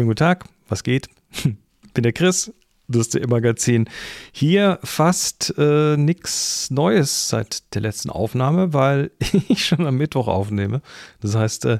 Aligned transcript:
Schönen 0.00 0.08
guten 0.08 0.16
Tag, 0.16 0.46
was 0.66 0.82
geht? 0.82 1.10
Bin 1.92 2.02
der 2.02 2.14
Chris, 2.14 2.54
das 2.88 3.02
ist 3.02 3.14
der 3.16 3.28
Magazin. 3.28 3.86
Hier 4.32 4.78
fast 4.82 5.52
äh, 5.58 5.98
nichts 5.98 6.70
Neues 6.70 7.28
seit 7.28 7.74
der 7.74 7.82
letzten 7.82 8.08
Aufnahme, 8.08 8.72
weil 8.72 9.10
ich 9.48 9.66
schon 9.66 9.86
am 9.86 9.98
Mittwoch 9.98 10.26
aufnehme. 10.26 10.80
Das 11.20 11.34
heißt, 11.34 11.66
äh, 11.66 11.78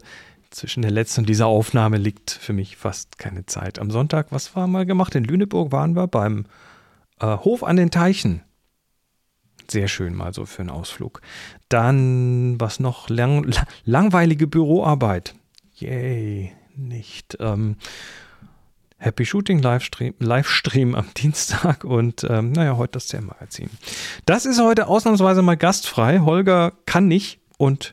zwischen 0.50 0.82
der 0.82 0.90
letzten 0.90 1.22
und 1.22 1.30
dieser 1.30 1.46
Aufnahme 1.46 1.96
liegt 1.96 2.30
für 2.30 2.52
mich 2.52 2.76
fast 2.76 3.16
keine 3.16 3.46
Zeit. 3.46 3.78
Am 3.78 3.90
Sonntag, 3.90 4.26
was 4.28 4.54
war 4.54 4.66
mal 4.66 4.84
gemacht? 4.84 5.14
In 5.14 5.24
Lüneburg 5.24 5.72
waren 5.72 5.96
wir 5.96 6.06
beim 6.06 6.44
äh, 7.20 7.38
Hof 7.38 7.64
an 7.64 7.76
den 7.76 7.90
Teichen. 7.90 8.42
Sehr 9.66 9.88
schön 9.88 10.14
mal 10.14 10.34
so 10.34 10.44
für 10.44 10.60
einen 10.60 10.68
Ausflug. 10.68 11.22
Dann, 11.70 12.60
was 12.60 12.80
noch? 12.80 13.08
Lang, 13.08 13.50
langweilige 13.86 14.46
Büroarbeit. 14.46 15.34
Yay, 15.76 16.52
nicht. 16.80 17.36
Ähm, 17.40 17.76
Happy 18.98 19.24
Shooting 19.24 19.60
Livestream, 19.60 20.14
Livestream 20.18 20.94
am 20.94 21.06
Dienstag 21.16 21.84
und 21.84 22.26
ähm, 22.28 22.52
naja, 22.52 22.76
heute 22.76 22.92
das 22.92 23.06
CM-Magazin. 23.08 23.70
Das 24.26 24.44
ist 24.44 24.60
heute 24.60 24.88
ausnahmsweise 24.88 25.40
mal 25.40 25.56
gastfrei. 25.56 26.20
Holger 26.20 26.72
kann 26.84 27.08
nicht 27.08 27.40
und 27.56 27.92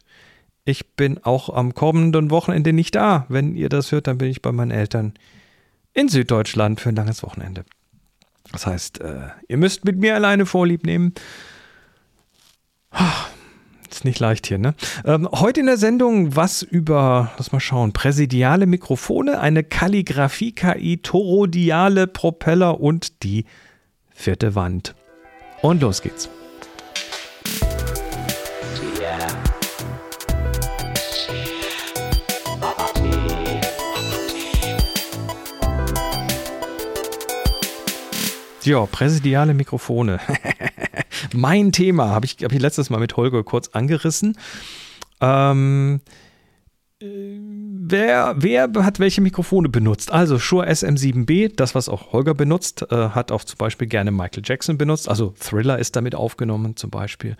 ich 0.65 0.95
bin 0.95 1.23
auch 1.23 1.49
am 1.49 1.73
kommenden 1.73 2.29
Wochenende 2.29 2.73
nicht 2.73 2.95
da. 2.95 3.25
Wenn 3.29 3.55
ihr 3.55 3.69
das 3.69 3.93
hört, 3.93 4.07
dann 4.07 4.17
bin 4.17 4.29
ich 4.29 4.41
bei 4.41 4.51
meinen 4.51 4.71
Eltern 4.71 5.13
in 5.93 6.09
Süddeutschland 6.09 6.81
für 6.81 6.89
ein 6.89 6.95
langes 6.95 7.23
Wochenende. 7.23 7.63
Das 8.51 8.67
heißt, 8.67 8.99
äh, 8.99 9.29
ihr 9.47 9.57
müsst 9.57 9.85
mit 9.85 9.97
mir 9.97 10.15
alleine 10.15 10.45
Vorlieb 10.45 10.85
nehmen. 10.85 11.13
Ist 13.89 14.05
nicht 14.05 14.19
leicht 14.19 14.47
hier, 14.47 14.57
ne? 14.57 14.75
Ähm, 15.05 15.27
heute 15.31 15.61
in 15.61 15.65
der 15.65 15.77
Sendung 15.77 16.35
was 16.35 16.61
über, 16.61 17.31
lass 17.37 17.51
mal 17.51 17.59
schauen, 17.59 17.93
präsidiale 17.93 18.65
Mikrofone, 18.65 19.39
eine 19.39 19.63
Kalligraphie-KI, 19.63 20.97
torodiale 20.97 22.07
Propeller 22.07 22.79
und 22.79 23.23
die 23.23 23.45
vierte 24.09 24.55
Wand. 24.55 24.95
Und 25.61 25.81
los 25.81 26.01
geht's. 26.01 26.29
Ja, 38.63 38.85
präsidiale 38.85 39.53
Mikrofone. 39.53 40.19
mein 41.33 41.71
Thema 41.71 42.09
habe 42.09 42.25
ich, 42.25 42.37
hab 42.43 42.51
ich 42.51 42.59
letztes 42.59 42.89
Mal 42.89 42.99
mit 42.99 43.17
Holger 43.17 43.43
kurz 43.43 43.69
angerissen. 43.69 44.37
Ähm, 45.21 46.01
äh, 46.99 47.05
wer, 47.89 48.35
wer 48.37 48.69
hat 48.77 48.99
welche 48.99 49.21
Mikrofone 49.21 49.69
benutzt? 49.69 50.11
Also 50.11 50.39
Shure 50.39 50.67
SM7B, 50.67 51.55
das 51.55 51.75
was 51.75 51.89
auch 51.89 52.11
Holger 52.11 52.33
benutzt, 52.33 52.85
äh, 52.91 53.09
hat 53.09 53.31
auch 53.31 53.43
zum 53.43 53.57
Beispiel 53.57 53.87
gerne 53.87 54.11
Michael 54.11 54.43
Jackson 54.43 54.77
benutzt. 54.77 55.07
Also 55.07 55.33
Thriller 55.39 55.77
ist 55.77 55.95
damit 55.95 56.15
aufgenommen 56.15 56.75
zum 56.75 56.89
Beispiel. 56.89 57.37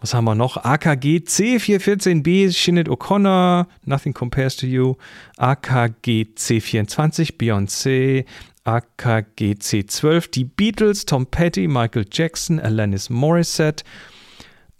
Was 0.00 0.14
haben 0.14 0.24
wir 0.24 0.34
noch? 0.34 0.56
AKG 0.56 1.18
C414B, 1.18 2.52
Shinnet 2.52 2.88
O'Connor, 2.88 3.66
Nothing 3.84 4.14
Compares 4.14 4.56
to 4.56 4.66
You. 4.66 4.96
AKG 5.36 6.26
C24, 6.36 7.36
Beyoncé, 7.36 8.24
AKG 8.64 9.54
C12, 9.54 10.30
die 10.30 10.44
Beatles, 10.44 11.06
Tom 11.06 11.26
Petty, 11.26 11.66
Michael 11.66 12.06
Jackson, 12.10 12.60
Alanis 12.60 13.10
Morissette, 13.10 13.84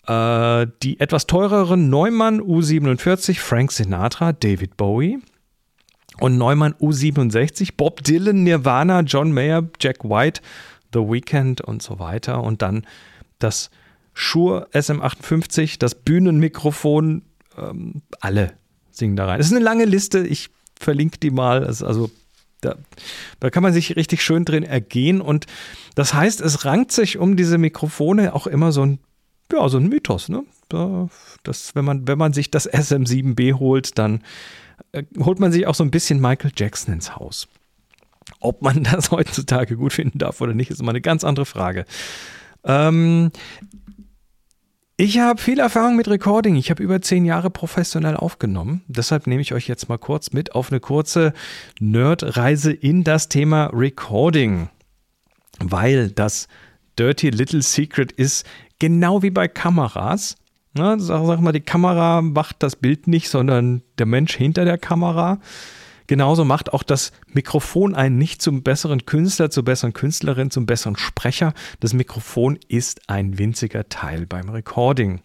äh, 0.06 0.66
die 0.83 1.00
etwas 1.00 1.27
teureren 1.27 1.91
Neumann 1.91 2.41
U47, 2.41 3.39
Frank 3.39 3.72
Sinatra, 3.72 4.33
David 4.33 4.77
Bowie 4.77 5.19
und 6.20 6.39
Neumann 6.39 6.74
U67, 6.74 7.70
Bob 7.77 8.02
Dylan, 8.05 8.44
Nirvana, 8.44 9.00
John 9.00 9.33
Mayer, 9.33 9.69
Jack 9.80 10.05
White, 10.05 10.41
The 10.92 11.00
Weeknd 11.00 11.61
und 11.61 11.83
so 11.83 11.98
weiter. 11.98 12.42
Und 12.42 12.62
dann 12.62 12.86
das 13.39 13.70
Shure 14.14 14.69
SM58, 14.72 15.78
das 15.78 15.95
Bühnenmikrofon, 15.95 17.23
ähm, 17.58 18.02
alle 18.20 18.52
singen 18.90 19.17
da 19.17 19.27
rein. 19.27 19.40
Es 19.40 19.46
ist 19.46 19.52
eine 19.52 19.64
lange 19.64 19.86
Liste, 19.86 20.27
ich 20.27 20.51
verlinke 20.78 21.18
die 21.18 21.30
mal. 21.30 21.64
Also 21.64 22.11
da, 22.62 22.77
da 23.40 23.50
kann 23.50 23.62
man 23.62 23.73
sich 23.73 23.96
richtig 23.96 24.23
schön 24.23 24.45
drin 24.45 24.62
ergehen. 24.62 25.20
Und 25.20 25.46
das 25.95 26.14
heißt, 26.14 26.40
es 26.40 26.64
rankt 26.64 26.92
sich 26.92 27.18
um 27.18 27.36
diese 27.36 27.58
Mikrofone 27.58 28.34
auch 28.34 28.46
immer 28.46 28.73
so 28.73 28.86
ein, 28.86 28.98
ja, 29.52 29.68
so 29.68 29.77
ein 29.77 29.89
Mythos. 29.89 30.28
Ne? 30.28 30.45
Das, 31.42 31.74
wenn, 31.74 31.84
man, 31.84 32.08
wenn 32.08 32.17
man 32.17 32.33
sich 32.33 32.51
das 32.51 32.70
SM7B 32.70 33.55
holt, 33.55 33.98
dann 33.98 34.22
äh, 34.92 35.02
holt 35.18 35.39
man 35.39 35.52
sich 35.52 35.67
auch 35.67 35.74
so 35.74 35.84
ein 35.84 35.90
bisschen 35.90 36.20
Michael 36.20 36.52
Jackson 36.56 36.95
ins 36.95 37.14
Haus. 37.17 37.48
Ob 38.40 38.62
man 38.62 38.84
das 38.90 39.11
heutzutage 39.11 39.77
gut 39.77 39.92
finden 39.92 40.18
darf 40.18 40.40
oder 40.40 40.55
nicht, 40.55 40.70
ist 40.70 40.80
immer 40.80 40.90
eine 40.90 41.02
ganz 41.02 41.24
andere 41.24 41.46
Frage. 41.46 41.84
Ähm, 42.64 43.33
ich 45.02 45.18
habe 45.18 45.42
viel 45.42 45.58
Erfahrung 45.58 45.96
mit 45.96 46.07
Recording. 46.07 46.55
Ich 46.55 46.70
habe 46.70 46.80
über 46.80 47.02
zehn 47.02 47.24
Jahre 47.24 47.51
professionell 47.51 48.17
aufgenommen. 48.17 48.83
Deshalb 48.86 49.27
nehme 49.27 49.42
ich 49.42 49.52
euch 49.52 49.67
jetzt 49.67 49.89
mal 49.89 49.98
kurz 49.98 50.33
mit 50.33 50.55
auf 50.55 50.70
eine 50.70 50.79
kurze 50.79 51.33
Nerdreise 51.80 52.73
in 52.73 53.02
das 53.02 53.29
Thema 53.29 53.67
Recording. 53.73 54.68
Weil 55.58 56.13
das 56.13 56.46
Dirty 57.01 57.30
Little 57.30 57.63
Secret 57.63 58.13
ist, 58.13 58.46
genau 58.79 59.24
wie 59.24 59.30
bei 59.30 59.48
Kameras. 59.48 60.36
Na, 60.73 60.96
sag, 61.01 61.27
sag 61.27 61.40
mal, 61.40 61.51
die 61.51 61.61
Kamera 61.61 62.23
macht 62.23 62.63
das 62.63 62.77
Bild 62.77 63.08
nicht, 63.08 63.29
sondern 63.29 63.83
der 63.98 64.07
Mensch 64.07 64.36
hinter 64.36 64.64
der 64.64 64.79
Kamera. 64.79 65.40
Genauso 66.07 66.45
macht 66.45 66.73
auch 66.73 66.83
das 66.83 67.13
Mikrofon 67.29 67.95
einen 67.95 68.18
nicht 68.18 68.42
zum 68.42 68.63
besseren 68.63 69.07
Künstler, 69.07 69.51
zur 69.51 69.64
besseren 69.64 69.92
Künstlerin, 69.92 70.51
zum 70.51 70.67
besseren 70.67 70.96
Sprecher. 70.96 71.55
Das 71.80 71.92
Mikrofon 71.92 72.58
ist 72.68 73.08
ein 73.08 73.39
winziger 73.39 73.89
Teil 73.89 74.27
beim 74.27 74.48
Recording. 74.48 75.20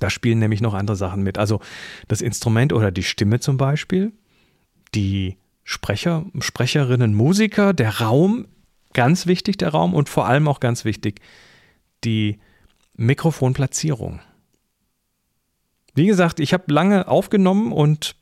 Da 0.00 0.10
spielen 0.10 0.38
nämlich 0.38 0.60
noch 0.60 0.74
andere 0.74 0.96
Sachen 0.96 1.22
mit. 1.22 1.38
Also 1.38 1.60
das 2.08 2.20
Instrument 2.20 2.72
oder 2.72 2.90
die 2.90 3.02
Stimme 3.02 3.40
zum 3.40 3.56
Beispiel, 3.56 4.12
die 4.94 5.36
Sprecher, 5.64 6.24
Sprecherinnen, 6.40 7.14
Musiker, 7.14 7.72
der 7.72 8.00
Raum, 8.00 8.46
ganz 8.94 9.26
wichtig 9.26 9.58
der 9.58 9.70
Raum 9.70 9.94
und 9.94 10.08
vor 10.08 10.26
allem 10.26 10.48
auch 10.48 10.60
ganz 10.60 10.84
wichtig 10.84 11.20
die 12.04 12.38
Mikrofonplatzierung. 12.94 14.20
Wie 15.94 16.06
gesagt, 16.06 16.40
ich 16.40 16.52
habe 16.52 16.72
lange 16.72 17.08
aufgenommen 17.08 17.72
und 17.72 18.16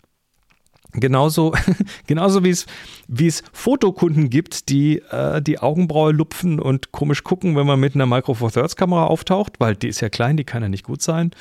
Genauso, 0.99 1.53
genauso 2.07 2.43
wie 2.45 2.51
es, 2.51 2.67
wie 3.07 3.27
es 3.27 3.43
Fotokunden 3.53 4.31
gibt, 4.31 4.69
die 4.69 4.99
äh, 5.11 5.43
die 5.43 5.59
Augenbraue 5.59 6.13
lupfen 6.13 6.59
und 6.59 6.93
komisch 6.93 7.23
gucken, 7.23 7.57
wenn 7.57 7.67
man 7.67 7.79
mit 7.79 7.95
einer 7.95 8.07
Micro 8.07 8.35
Four 8.35 8.51
Thirds 8.51 8.77
Kamera 8.77 9.07
auftaucht, 9.07 9.55
weil 9.59 9.77
die 9.77 9.89
ist 9.89 10.01
ja 10.01 10.09
klein, 10.09 10.37
die 10.37 10.45
kann 10.45 10.63
ja 10.63 10.69
nicht 10.69 10.85
gut 10.85 11.03
sein. 11.03 11.33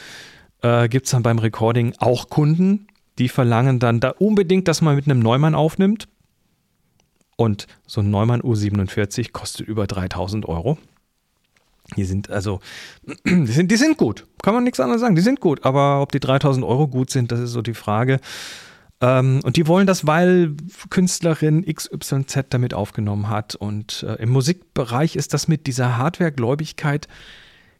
Äh, 0.61 0.89
gibt 0.89 1.05
es 1.05 1.11
dann 1.11 1.23
beim 1.23 1.39
Recording 1.39 1.93
auch 1.99 2.29
Kunden, 2.29 2.87
die 3.17 3.29
verlangen 3.29 3.79
dann 3.79 3.99
da 3.99 4.09
unbedingt, 4.09 4.67
dass 4.67 4.81
man 4.81 4.95
mit 4.95 5.05
einem 5.05 5.19
Neumann 5.19 5.55
aufnimmt. 5.55 6.07
Und 7.37 7.67
so 7.85 8.01
ein 8.01 8.09
Neumann 8.09 8.41
U47 8.41 9.31
kostet 9.31 9.67
über 9.67 9.87
3000 9.87 10.47
Euro. 10.47 10.77
Die 11.95 12.05
sind 12.05 12.29
also, 12.29 12.61
die 13.25 13.45
sind, 13.47 13.71
die 13.71 13.75
sind 13.75 13.97
gut. 13.97 14.25
Kann 14.41 14.53
man 14.53 14.63
nichts 14.63 14.79
anderes 14.79 15.01
sagen. 15.01 15.15
Die 15.15 15.21
sind 15.21 15.39
gut. 15.39 15.65
Aber 15.65 16.01
ob 16.01 16.11
die 16.11 16.19
3000 16.19 16.65
Euro 16.65 16.87
gut 16.87 17.09
sind, 17.09 17.31
das 17.31 17.39
ist 17.39 17.51
so 17.51 17.61
die 17.61 17.73
Frage. 17.73 18.19
Ähm, 19.01 19.41
und 19.43 19.57
die 19.57 19.67
wollen 19.67 19.87
das, 19.87 20.07
weil 20.07 20.55
Künstlerin 20.89 21.65
XYZ 21.65 22.45
damit 22.49 22.73
aufgenommen 22.73 23.29
hat. 23.29 23.55
Und 23.55 24.03
äh, 24.03 24.15
im 24.15 24.29
Musikbereich 24.29 25.15
ist 25.15 25.33
das 25.33 25.47
mit 25.47 25.67
dieser 25.67 25.97
Hardware-Gläubigkeit, 25.97 27.07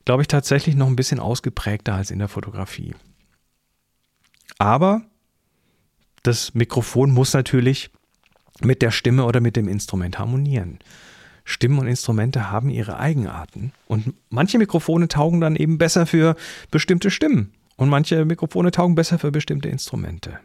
glaube 0.04 0.22
ich, 0.22 0.28
tatsächlich 0.28 0.76
noch 0.76 0.88
ein 0.88 0.96
bisschen 0.96 1.20
ausgeprägter 1.20 1.94
als 1.94 2.12
in 2.12 2.20
der 2.20 2.28
Fotografie. 2.28 2.94
Aber 4.58 5.04
das 6.24 6.54
Mikrofon 6.54 7.12
muss 7.12 7.34
natürlich 7.34 7.92
mit 8.62 8.82
der 8.82 8.92
Stimme 8.92 9.26
oder 9.26 9.42
mit 9.42 9.56
dem 9.56 9.68
Instrument 9.68 10.18
harmonieren. 10.18 10.80
Stimmen 11.44 11.78
und 11.78 11.88
Instrumente 11.88 12.50
haben 12.50 12.70
ihre 12.70 12.98
Eigenarten. 12.98 13.72
Und 13.88 14.14
manche 14.30 14.58
Mikrofone 14.58 15.08
taugen 15.08 15.42
dann 15.42 15.56
eben 15.56 15.78
besser 15.78 16.06
für 16.06 16.36
bestimmte 16.72 17.12
Stimmen. 17.12 17.54
Und 17.76 17.90
manche 17.90 18.26
Mikrofone 18.26 18.72
taugen 18.72 18.96
besser 18.96 19.20
für 19.20 19.32
bestimmte 19.32 19.70
Instrumente. 19.70 20.40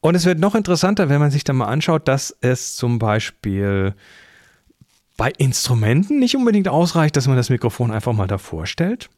Und 0.00 0.14
es 0.14 0.24
wird 0.24 0.38
noch 0.38 0.54
interessanter, 0.54 1.08
wenn 1.08 1.20
man 1.20 1.30
sich 1.30 1.44
dann 1.44 1.56
mal 1.56 1.66
anschaut, 1.66 2.06
dass 2.06 2.36
es 2.40 2.76
zum 2.76 2.98
Beispiel 2.98 3.94
bei 5.16 5.32
Instrumenten 5.36 6.20
nicht 6.20 6.36
unbedingt 6.36 6.68
ausreicht, 6.68 7.16
dass 7.16 7.26
man 7.26 7.36
das 7.36 7.50
Mikrofon 7.50 7.90
einfach 7.90 8.12
mal 8.12 8.28
davor 8.28 8.66
stellt, 8.66 9.10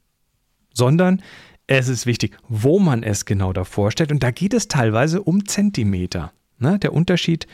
sondern 0.73 1.23
es 1.67 1.89
ist 1.89 2.07
wichtig, 2.07 2.37
wo 2.49 2.79
man 2.79 3.03
es 3.03 3.27
genau 3.27 3.53
davor 3.53 3.91
stellt. 3.91 4.11
Und 4.11 4.23
da 4.23 4.31
geht 4.31 4.55
es 4.55 4.69
teilweise 4.69 5.23
um 5.23 5.47
Zentimeter. 5.47 6.33
Ne? 6.59 6.79
Der 6.79 6.95
Unterschied 6.95 7.47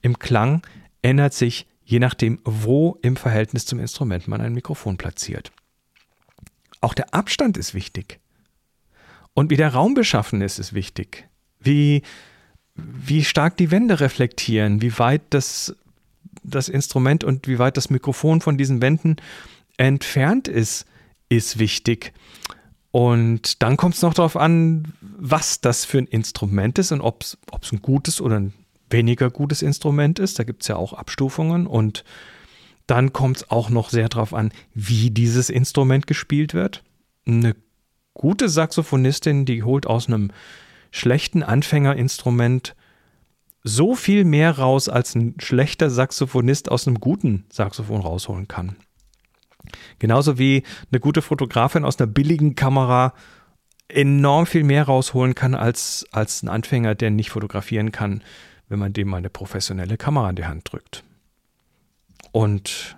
im 0.00 0.18
Klang 0.18 0.62
ändert 1.02 1.34
sich 1.34 1.66
je 1.84 1.98
nachdem, 1.98 2.40
wo 2.44 2.98
im 3.02 3.16
Verhältnis 3.16 3.66
zum 3.66 3.80
Instrument 3.80 4.28
man 4.28 4.40
ein 4.40 4.54
Mikrofon 4.54 4.96
platziert. 4.96 5.52
Auch 6.80 6.94
der 6.94 7.12
Abstand 7.14 7.56
ist 7.56 7.74
wichtig. 7.74 8.20
Und 9.34 9.50
wie 9.50 9.56
der 9.56 9.74
Raum 9.74 9.94
beschaffen 9.94 10.40
ist, 10.40 10.58
ist 10.58 10.72
wichtig. 10.72 11.28
Wie 11.58 12.02
wie 12.82 13.24
stark 13.24 13.56
die 13.56 13.70
Wände 13.70 14.00
reflektieren, 14.00 14.82
wie 14.82 14.98
weit 14.98 15.22
das, 15.30 15.74
das 16.42 16.68
Instrument 16.68 17.24
und 17.24 17.48
wie 17.48 17.58
weit 17.58 17.76
das 17.76 17.90
Mikrofon 17.90 18.40
von 18.40 18.56
diesen 18.56 18.82
Wänden 18.82 19.16
entfernt 19.76 20.48
ist, 20.48 20.86
ist 21.28 21.58
wichtig. 21.58 22.12
Und 22.90 23.62
dann 23.62 23.76
kommt 23.76 23.94
es 23.94 24.02
noch 24.02 24.14
darauf 24.14 24.36
an, 24.36 24.92
was 25.00 25.60
das 25.60 25.84
für 25.84 25.98
ein 25.98 26.06
Instrument 26.06 26.78
ist 26.78 26.92
und 26.92 27.00
ob 27.00 27.22
es 27.22 27.38
ein 27.72 27.82
gutes 27.82 28.20
oder 28.20 28.40
ein 28.40 28.52
weniger 28.90 29.30
gutes 29.30 29.62
Instrument 29.62 30.18
ist. 30.18 30.38
Da 30.38 30.44
gibt 30.44 30.62
es 30.62 30.68
ja 30.68 30.76
auch 30.76 30.92
Abstufungen. 30.92 31.66
Und 31.66 32.04
dann 32.86 33.12
kommt 33.12 33.38
es 33.38 33.50
auch 33.50 33.70
noch 33.70 33.90
sehr 33.90 34.08
darauf 34.08 34.34
an, 34.34 34.50
wie 34.74 35.10
dieses 35.10 35.50
Instrument 35.50 36.08
gespielt 36.08 36.54
wird. 36.54 36.82
Eine 37.26 37.54
gute 38.14 38.48
Saxophonistin, 38.48 39.44
die 39.44 39.62
holt 39.62 39.86
aus 39.86 40.08
einem 40.08 40.32
schlechten 40.90 41.42
Anfängerinstrument 41.42 42.74
so 43.62 43.94
viel 43.94 44.24
mehr 44.24 44.58
raus, 44.58 44.88
als 44.88 45.14
ein 45.14 45.34
schlechter 45.38 45.90
Saxophonist 45.90 46.70
aus 46.70 46.86
einem 46.86 46.98
guten 46.98 47.44
Saxophon 47.50 48.00
rausholen 48.00 48.48
kann. 48.48 48.76
Genauso 49.98 50.38
wie 50.38 50.62
eine 50.90 51.00
gute 51.00 51.22
Fotografin 51.22 51.84
aus 51.84 51.98
einer 51.98 52.06
billigen 52.06 52.54
Kamera 52.54 53.12
enorm 53.88 54.46
viel 54.46 54.64
mehr 54.64 54.84
rausholen 54.84 55.34
kann 55.34 55.54
als, 55.54 56.06
als 56.12 56.42
ein 56.42 56.48
Anfänger, 56.48 56.94
der 56.94 57.10
nicht 57.10 57.30
fotografieren 57.30 57.92
kann, 57.92 58.22
wenn 58.68 58.78
man 58.78 58.92
dem 58.92 59.08
mal 59.08 59.18
eine 59.18 59.30
professionelle 59.30 59.96
Kamera 59.96 60.30
in 60.30 60.36
die 60.36 60.46
Hand 60.46 60.72
drückt. 60.72 61.04
Und 62.32 62.96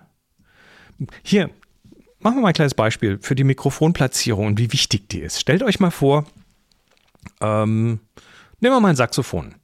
hier, 1.22 1.50
machen 2.20 2.36
wir 2.36 2.42
mal 2.42 2.48
ein 2.48 2.54
kleines 2.54 2.74
Beispiel 2.74 3.18
für 3.20 3.34
die 3.34 3.44
Mikrofonplatzierung 3.44 4.46
und 4.46 4.58
wie 4.58 4.72
wichtig 4.72 5.08
die 5.08 5.20
ist. 5.20 5.40
Stellt 5.40 5.62
euch 5.62 5.80
mal 5.80 5.90
vor, 5.90 6.26
ähm, 7.40 8.00
nehmen 8.60 8.74
wir 8.74 8.80
mal 8.80 8.90
ein 8.90 8.96
Saxophon. 8.96 9.54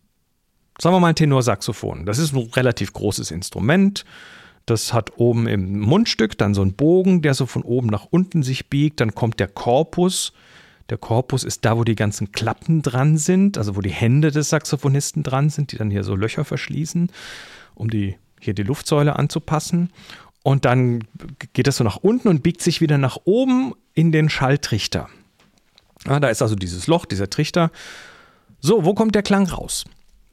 Sagen 0.81 0.95
wir 0.95 1.01
mal 1.01 1.09
ein 1.09 1.17
Tenorsaxophon. 1.17 2.07
Das 2.07 2.19
ist 2.19 2.33
ein 2.33 2.51
relativ 2.55 2.93
großes 2.93 3.33
Instrument. 3.33 4.05
Das 4.65 4.93
hat 4.93 5.19
oben 5.19 5.49
im 5.49 5.81
Mundstück 5.81 6.39
dann 6.39 6.55
so 6.55 6.63
einen 6.63 6.75
Bogen, 6.75 7.23
der 7.23 7.35
so 7.35 7.47
von 7.47 7.63
oben 7.63 7.89
nach 7.89 8.07
unten 8.11 8.43
sich 8.43 8.69
biegt. 8.69 9.01
Dann 9.01 9.15
kommt 9.15 9.41
der 9.41 9.49
Korpus. 9.49 10.33
Der 10.89 10.99
Korpus 10.99 11.43
ist 11.43 11.65
da, 11.65 11.77
wo 11.77 11.85
die 11.85 11.97
ganzen 11.97 12.33
Klappen 12.33 12.83
dran 12.83 13.19
sind, 13.19 13.59
also 13.59 13.77
wo 13.77 13.81
die 13.81 13.91
Hände 13.91 14.31
des 14.31 14.51
Saxophonisten 14.51 15.23
dran 15.23 15.51
sind, 15.51 15.73
die 15.73 15.77
dann 15.77 15.91
hier 15.91 16.05
so 16.05 16.15
Löcher 16.15 16.45
verschließen, 16.45 17.11
um 17.75 17.91
die, 17.91 18.17
hier 18.41 18.55
die 18.55 18.63
Luftsäule 18.63 19.17
anzupassen. 19.17 19.91
Und 20.45 20.65
dann 20.65 21.05
geht 21.53 21.67
das 21.67 21.77
so 21.77 21.85
nach 21.85 21.97
unten 21.97 22.29
und 22.29 22.43
biegt 22.43 22.63
sich 22.63 22.81
wieder 22.81 22.99
nach 22.99 23.19
oben 23.25 23.75
in 23.95 24.13
den 24.13 24.29
Schalltrichter. 24.29 25.09
Ja, 26.07 26.21
da 26.21 26.29
ist 26.29 26.43
also 26.43 26.55
dieses 26.55 26.87
Loch, 26.87 27.05
dieser 27.05 27.31
Trichter. 27.31 27.71
So, 28.61 28.85
wo 28.85 28.95
kommt 28.95 29.15
der 29.15 29.23
Klang 29.23 29.47
raus? 29.47 29.85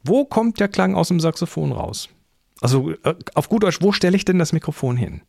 Wo 0.04 0.26
kommt 0.26 0.60
der 0.60 0.68
Klang 0.68 0.96
aus 0.96 1.08
dem 1.08 1.20
Saxophon 1.20 1.72
raus? 1.72 2.10
Also 2.62 2.92
äh, 3.04 3.16
auf 3.34 3.50
gut 3.50 3.64
Deutsch, 3.64 3.82
wo 3.82 3.92
stelle 3.92 4.16
ich 4.16 4.26
denn 4.26 4.40
das 4.40 4.54
Mikrofon 4.54 4.98
hin? 4.98 5.22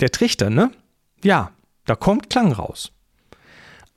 Der 0.00 0.10
Trichter, 0.10 0.50
ne? 0.50 0.70
Ja, 1.22 1.52
da 1.84 1.96
kommt 1.96 2.30
Klang 2.30 2.52
raus. 2.52 2.92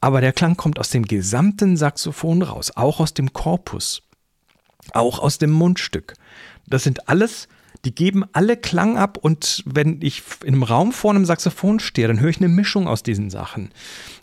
Aber 0.02 0.22
der 0.22 0.34
Klang 0.34 0.58
kommt 0.58 0.80
aus 0.80 0.90
dem 0.90 1.06
gesamten 1.06 1.78
Saxophon 1.78 2.42
raus, 2.42 2.72
auch 2.76 3.00
aus 3.00 3.14
dem 3.14 3.34
Korpus, 3.34 4.02
auch 4.94 5.20
aus 5.20 5.38
dem 5.38 5.52
Mundstück. 5.52 6.16
Das 6.66 6.84
sind 6.84 7.08
alles 7.08 7.48
die 7.86 7.96
geben 7.96 8.24
alle 8.34 8.58
Klang 8.58 8.98
ab 8.98 9.18
und 9.18 9.64
wenn 9.66 10.02
ich 10.02 10.22
in 10.44 10.54
einem 10.54 10.64
Raum 10.64 10.92
vor 10.92 11.12
einem 11.12 11.26
Saxophon 11.26 11.80
stehe, 11.80 12.08
dann 12.08 12.20
höre 12.20 12.30
ich 12.30 12.38
eine 12.38 12.48
Mischung 12.48 12.88
aus 12.88 13.02
diesen 13.02 13.30
Sachen. 13.30 13.70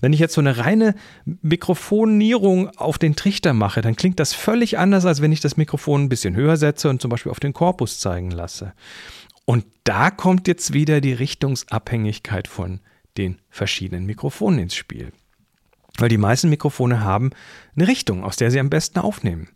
Wenn 0.00 0.12
ich 0.12 0.20
jetzt 0.20 0.34
so 0.34 0.40
eine 0.40 0.58
reine 0.58 0.94
Mikrofonierung 1.25 2.70
auf 2.76 2.99
den 2.99 3.16
Trichter 3.16 3.55
mache, 3.55 3.81
dann 3.81 3.96
klingt 3.96 4.20
das 4.20 4.32
völlig 4.32 4.78
anders, 4.78 5.06
als 5.06 5.20
wenn 5.20 5.32
ich 5.32 5.40
das 5.40 5.56
Mikrofon 5.56 6.05
ein 6.05 6.08
bisschen 6.08 6.37
höher 6.37 6.56
setze 6.56 6.88
und 6.88 7.02
zum 7.02 7.10
Beispiel 7.10 7.32
auf 7.32 7.40
den 7.40 7.52
Korpus 7.52 7.99
zeigen 7.99 8.31
lasse. 8.31 8.75
Und 9.44 9.64
da 9.84 10.10
kommt 10.10 10.46
jetzt 10.46 10.72
wieder 10.72 11.00
die 11.00 11.14
Richtungsabhängigkeit 11.14 12.46
von 12.49 12.81
den 13.16 13.38
verschiedenen 13.49 14.06
Mikrofonen 14.06 14.60
ins 14.60 14.76
Spiel. 14.76 15.12
Weil 15.96 16.08
die 16.08 16.19
meisten 16.19 16.49
Mikrofone 16.49 17.00
haben 17.00 17.31
eine 17.75 17.88
Richtung, 17.88 18.22
aus 18.22 18.37
der 18.37 18.50
sie 18.50 18.60
am 18.60 18.70
besten 18.70 19.00
aufnehmen. 19.00 19.49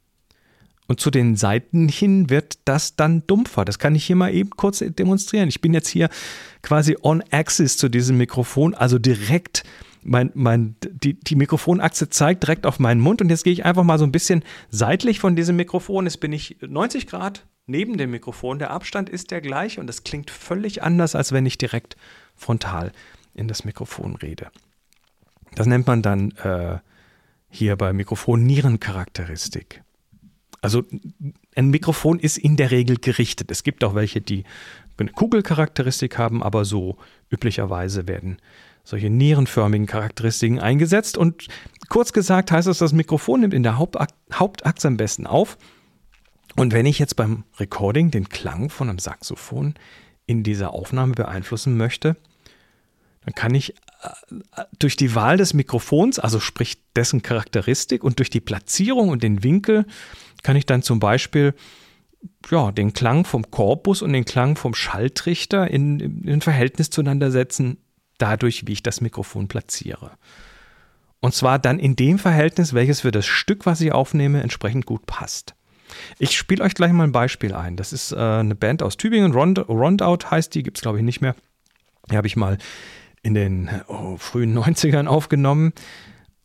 Und 0.89 1.01
zu 1.01 1.11
den 1.11 1.37
Seiten 1.37 1.89
hin 1.89 2.29
wird 2.29 2.59
das 2.65 2.97
dann 2.97 3.27
dumpfer. 3.27 3.65
Das 3.65 3.79
kann 3.79 3.95
ich 3.95 4.05
hier 4.05 4.17
mal 4.17 4.35
eben 4.35 4.51
kurz 4.51 4.81
demonstrieren. 4.81 5.49
Ich 5.49 5.61
bin 5.61 5.75
jetzt 5.75 5.89
hier 5.89 6.09
quasi 6.63 6.97
on 7.03 7.23
axis 7.31 7.77
zu 7.77 7.89
diesem 7.89 8.19
Mikrofon, 8.19 8.75
also 8.75 8.99
direkt 8.99 9.63
mein, 10.05 10.31
mein, 10.35 10.77
die, 10.83 11.15
die 11.15 11.37
Mikrofonachse 11.37 12.09
zeigt 12.09 12.43
direkt 12.43 12.67
auf 12.67 12.79
meinen 12.79 13.01
Mund 13.01 13.21
und 13.21 13.31
jetzt 13.31 13.45
gehe 13.45 13.53
ich 13.53 13.65
einfach 13.65 13.85
mal 13.85 13.99
so 13.99 14.05
ein 14.05 14.13
bisschen 14.13 14.43
seitlich 14.69 15.21
von 15.21 15.37
diesem 15.37 15.57
Mikrofon. 15.57 16.07
Jetzt 16.07 16.21
bin 16.21 16.33
ich 16.33 16.57
90 16.61 17.07
Grad 17.07 17.47
neben 17.67 17.97
dem 17.97 18.11
Mikrofon. 18.11 18.59
Der 18.59 18.71
Abstand 18.71 19.09
ist 19.09 19.31
der 19.31 19.41
gleiche 19.41 19.81
und 19.81 19.87
das 19.87 20.03
klingt 20.05 20.31
völlig 20.31 20.83
anders, 20.83 21.15
als 21.15 21.33
wenn 21.33 21.47
ich 21.47 21.59
direkt 21.59 21.97
frontal 22.35 22.93
in 23.35 23.49
das 23.49 23.65
Mikrofon 23.65 24.17
rede. 24.17 24.51
Das 25.55 25.67
nennt 25.67 25.87
man 25.87 26.03
dann 26.03 26.33
äh, 26.43 26.79
hier 27.49 27.77
bei 27.77 27.93
Mikrofon 27.93 28.45
Nierencharakteristik. 28.45 29.83
Also 30.63 30.85
ein 31.57 31.71
Mikrofon 31.71 32.19
ist 32.19 32.39
in 32.39 32.57
der 32.57 32.71
Regel 32.71 32.97
gerichtet. 32.97 33.51
Es 33.51 33.65
gibt 33.65 33.85
auch 33.85 33.95
welche, 33.95 34.21
die 34.21 34.45
eine 34.97 35.11
Kugelcharakteristik 35.11 36.17
haben, 36.17 36.43
aber 36.43 36.65
so 36.65 36.97
üblicherweise 37.29 38.07
werden 38.07 38.39
solche 38.85 39.11
nierenförmigen 39.11 39.87
Charakteristiken 39.87 40.61
eingesetzt. 40.61 41.19
Und 41.19 41.49
kurz 41.89 42.13
gesagt 42.13 42.53
heißt 42.53 42.69
es, 42.69 42.79
das 42.79 42.93
Mikrofon 42.93 43.41
nimmt 43.41 43.55
in 43.55 43.65
der 43.65 43.79
Hauptachse 43.79 44.89
am 44.89 44.97
besten 44.97 45.27
auf. 45.27 45.59
Und 46.57 46.73
wenn 46.73 46.87
ich 46.87 46.99
jetzt 46.99 47.17
beim 47.17 47.45
Recording 47.59 48.11
den 48.11 48.29
Klang 48.29 48.71
von 48.71 48.89
einem 48.89 48.99
Saxophon 48.99 49.75
in 50.27 50.43
dieser 50.43 50.73
Aufnahme 50.73 51.15
beeinflussen 51.15 51.77
möchte, 51.77 52.17
dann 53.25 53.35
kann 53.35 53.55
ich 53.55 53.75
durch 54.79 54.97
die 54.97 55.15
Wahl 55.15 55.37
des 55.37 55.55
Mikrofons, 55.55 56.19
also 56.19 56.41
sprich 56.41 56.83
dessen 56.97 57.23
Charakteristik 57.23 58.05
und 58.05 58.19
durch 58.19 58.31
die 58.31 58.41
Platzierung 58.41 59.09
und 59.09 59.23
den 59.23 59.43
Winkel 59.43 59.87
kann 60.43 60.57
ich 60.57 60.67
dann 60.67 60.83
zum 60.83 60.99
Beispiel 60.99 61.55
ja, 62.51 62.73
den 62.73 62.93
Klang 62.93 63.25
vom 63.25 63.51
Korpus 63.51 64.03
und 64.03 64.13
den 64.13 64.25
Klang 64.25 64.57
vom 64.57 64.75
Schalltrichter 64.75 65.69
in, 65.71 66.23
in 66.25 66.41
Verhältnis 66.41 66.91
zueinander 66.91 67.31
setzen, 67.31 67.79
dadurch, 68.19 68.67
wie 68.67 68.73
ich 68.73 68.83
das 68.83 69.01
Mikrofon 69.01 69.49
platziere. 69.49 70.13
Und 71.21 71.35
zwar 71.35 71.59
dann 71.59 71.79
in 71.79 71.97
dem 71.97 72.19
Verhältnis, 72.19 72.75
welches 72.75 73.01
für 73.01 73.13
das 73.13 73.27
Stück, 73.27 73.67
was 73.67 73.81
ich 73.81 73.93
aufnehme, 73.93 74.43
entsprechend 74.43 74.87
gut 74.87 75.07
passt. 75.07 75.55
Ich 76.19 76.37
spiele 76.37 76.65
euch 76.65 76.75
gleich 76.75 76.93
mal 76.93 77.05
ein 77.05 77.13
Beispiel 77.13 77.55
ein. 77.55 77.77
Das 77.77 77.93
ist 77.93 78.13
äh, 78.13 78.17
eine 78.17 78.55
Band 78.55 78.83
aus 78.83 78.97
Tübingen, 78.97 79.33
Rond 79.33 79.69
Rondout 79.69 80.31
heißt 80.31 80.55
die, 80.55 80.63
gibt 80.63 80.79
es 80.79 80.83
glaube 80.83 80.99
ich 80.99 81.05
nicht 81.05 81.21
mehr. 81.21 81.35
Die 82.11 82.17
habe 82.17 82.27
ich 82.27 82.37
mal 82.37 82.59
in 83.23 83.35
den 83.35 83.71
oh, 83.89 84.17
frühen 84.17 84.57
90ern 84.57 85.07
aufgenommen. 85.07 85.73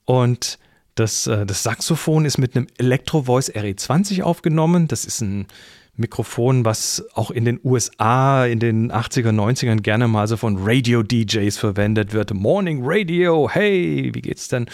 Und 0.06 0.60
das, 0.96 1.28
äh, 1.28 1.46
das 1.46 1.64
Saxophon 1.64 2.26
ist 2.26 2.38
mit 2.38 2.56
einem 2.56 2.68
Electro 2.78 3.24
Voice 3.24 3.52
RE20 3.52 4.24
aufgenommen. 4.24 4.88
Das 4.88 5.06
ist 5.06 5.22
ein 5.22 5.48
Mikrofon, 5.96 6.64
was 6.64 7.04
auch 7.16 7.32
in 7.32 7.44
den 7.44 7.60
USA 7.64 8.46
in 8.46 8.60
den 8.60 8.92
80er, 8.92 9.30
90ern 9.30 9.82
gerne 9.82 10.08
mal 10.08 10.28
so 10.28 10.38
von 10.38 10.58
Radio-DJs 10.60 11.58
verwendet 11.58 12.14
wird. 12.14 12.34
Morning 12.34 12.82
Radio, 12.84 13.50
hey, 13.50 14.12
wie 14.14 14.22
geht's 14.22 14.48
denn? 14.48 14.68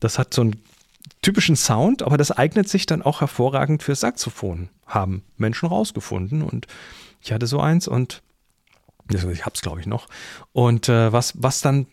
Das 0.00 0.18
hat 0.18 0.34
so 0.34 0.42
einen 0.42 0.56
typischen 1.22 1.56
Sound, 1.56 2.02
aber 2.02 2.18
das 2.18 2.30
eignet 2.30 2.68
sich 2.68 2.84
dann 2.84 3.00
auch 3.00 3.22
hervorragend 3.22 3.82
für 3.82 3.94
Saxophon. 3.94 4.68
Haben 4.86 5.22
Menschen 5.38 5.68
rausgefunden 5.68 6.42
und 6.42 6.66
ich 7.22 7.32
hatte 7.32 7.46
so 7.46 7.58
eins 7.58 7.88
und 7.88 8.22
ich 9.12 9.46
hab's 9.46 9.62
glaube 9.62 9.80
ich 9.80 9.86
noch. 9.86 10.08
Und 10.52 10.88
äh, 10.88 11.12
was, 11.12 11.34
was 11.36 11.60
dann 11.60 11.86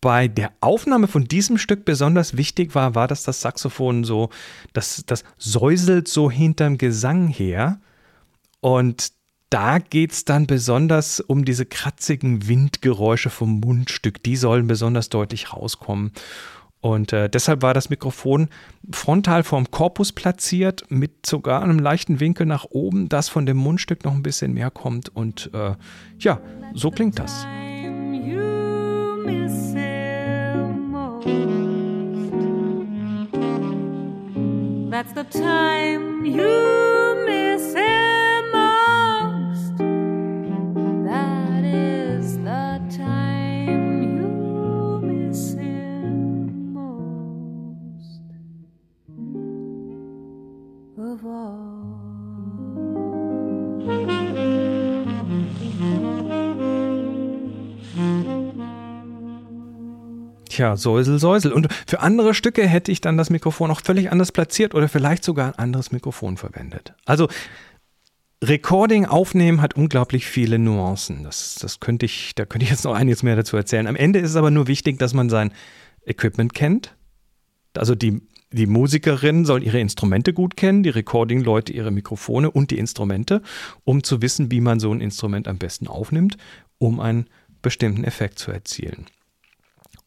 bei 0.00 0.28
der 0.28 0.52
Aufnahme 0.60 1.08
von 1.08 1.24
diesem 1.24 1.58
Stück 1.58 1.84
besonders 1.84 2.36
wichtig 2.36 2.74
war, 2.74 2.94
war, 2.94 3.06
dass 3.06 3.22
das 3.22 3.40
Saxophon 3.42 4.04
so, 4.04 4.30
das, 4.72 5.04
das 5.06 5.24
säuselt 5.36 6.08
so 6.08 6.30
hinterm 6.30 6.78
Gesang 6.78 7.28
her. 7.28 7.80
Und 8.60 9.12
da 9.50 9.78
geht 9.78 10.12
es 10.12 10.24
dann 10.24 10.46
besonders 10.46 11.20
um 11.20 11.44
diese 11.44 11.66
kratzigen 11.66 12.48
Windgeräusche 12.48 13.30
vom 13.30 13.60
Mundstück. 13.60 14.22
Die 14.22 14.36
sollen 14.36 14.66
besonders 14.68 15.08
deutlich 15.08 15.52
rauskommen. 15.52 16.12
Und 16.80 17.12
äh, 17.12 17.28
deshalb 17.28 17.62
war 17.62 17.74
das 17.74 17.90
Mikrofon 17.90 18.48
frontal 18.90 19.42
vorm 19.42 19.70
Korpus 19.70 20.12
platziert, 20.12 20.84
mit 20.88 21.26
sogar 21.26 21.62
einem 21.62 21.78
leichten 21.78 22.20
Winkel 22.20 22.46
nach 22.46 22.64
oben, 22.70 23.08
dass 23.08 23.28
von 23.28 23.44
dem 23.44 23.58
Mundstück 23.58 24.04
noch 24.04 24.14
ein 24.14 24.22
bisschen 24.22 24.54
mehr 24.54 24.70
kommt. 24.70 25.14
Und 25.14 25.50
äh, 25.52 25.74
ja, 26.18 26.40
so 26.74 26.90
klingt 26.90 27.18
das. 27.18 27.46
That's 34.90 35.14
the 35.14 35.24
time 35.24 36.26
you 36.26 36.79
Tja, 60.60 60.76
Säusel, 60.76 61.18
Säusel. 61.18 61.52
Und 61.52 61.68
für 61.86 62.00
andere 62.00 62.34
Stücke 62.34 62.66
hätte 62.66 62.92
ich 62.92 63.00
dann 63.00 63.16
das 63.16 63.30
Mikrofon 63.30 63.70
auch 63.70 63.80
völlig 63.80 64.12
anders 64.12 64.30
platziert 64.30 64.74
oder 64.74 64.90
vielleicht 64.90 65.24
sogar 65.24 65.46
ein 65.46 65.58
anderes 65.58 65.90
Mikrofon 65.90 66.36
verwendet. 66.36 66.92
Also 67.06 67.28
Recording 68.44 69.06
aufnehmen 69.06 69.62
hat 69.62 69.74
unglaublich 69.74 70.26
viele 70.26 70.58
Nuancen. 70.58 71.24
Das, 71.24 71.54
das 71.54 71.80
könnte 71.80 72.04
ich, 72.04 72.34
da 72.34 72.44
könnte 72.44 72.64
ich 72.64 72.70
jetzt 72.70 72.84
noch 72.84 72.92
einiges 72.92 73.22
mehr 73.22 73.36
dazu 73.36 73.56
erzählen. 73.56 73.86
Am 73.86 73.96
Ende 73.96 74.18
ist 74.18 74.28
es 74.28 74.36
aber 74.36 74.50
nur 74.50 74.66
wichtig, 74.66 74.98
dass 74.98 75.14
man 75.14 75.30
sein 75.30 75.50
Equipment 76.04 76.52
kennt. 76.52 76.94
Also 77.74 77.94
die, 77.94 78.20
die 78.52 78.66
Musikerin 78.66 79.46
soll 79.46 79.62
ihre 79.62 79.80
Instrumente 79.80 80.34
gut 80.34 80.58
kennen, 80.58 80.82
die 80.82 80.90
Recording-Leute 80.90 81.72
ihre 81.72 81.90
Mikrofone 81.90 82.50
und 82.50 82.70
die 82.70 82.76
Instrumente, 82.78 83.40
um 83.84 84.02
zu 84.02 84.20
wissen, 84.20 84.50
wie 84.50 84.60
man 84.60 84.78
so 84.78 84.92
ein 84.92 85.00
Instrument 85.00 85.48
am 85.48 85.56
besten 85.56 85.88
aufnimmt, 85.88 86.36
um 86.76 87.00
einen 87.00 87.30
bestimmten 87.62 88.04
Effekt 88.04 88.38
zu 88.38 88.50
erzielen. 88.52 89.06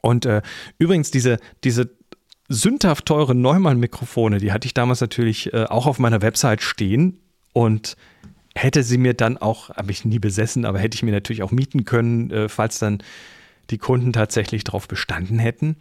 Und 0.04 0.26
äh, 0.26 0.42
übrigens, 0.78 1.12
diese, 1.12 1.38
diese 1.64 1.90
sündhaft 2.50 3.06
teuren 3.06 3.42
Neumann-Mikrofone, 3.42 4.38
die 4.38 4.52
hatte 4.52 4.66
ich 4.66 4.74
damals 4.74 5.00
natürlich 5.00 5.54
äh, 5.54 5.64
auch 5.64 5.88
auf 5.88 5.98
meiner 5.98 6.22
Website 6.22 6.62
stehen 6.62 7.22
und 7.54 7.96
hätte 8.54 8.84
sie 8.84 8.98
mir 8.98 9.14
dann 9.14 9.38
auch, 9.38 9.70
habe 9.70 9.92
ich 9.92 10.04
nie 10.04 10.20
besessen, 10.20 10.66
aber 10.66 10.78
hätte 10.78 10.96
ich 10.96 11.04
mir 11.04 11.14
natürlich 11.14 11.42
auch 11.42 11.52
mieten 11.52 11.86
können, 11.86 12.32
äh, 12.32 12.50
falls 12.50 12.80
dann 12.80 13.02
die 13.70 13.78
Kunden 13.78 14.12
tatsächlich 14.12 14.66
darauf 14.66 14.90
bestanden 14.90 15.40
hätten. 15.40 15.78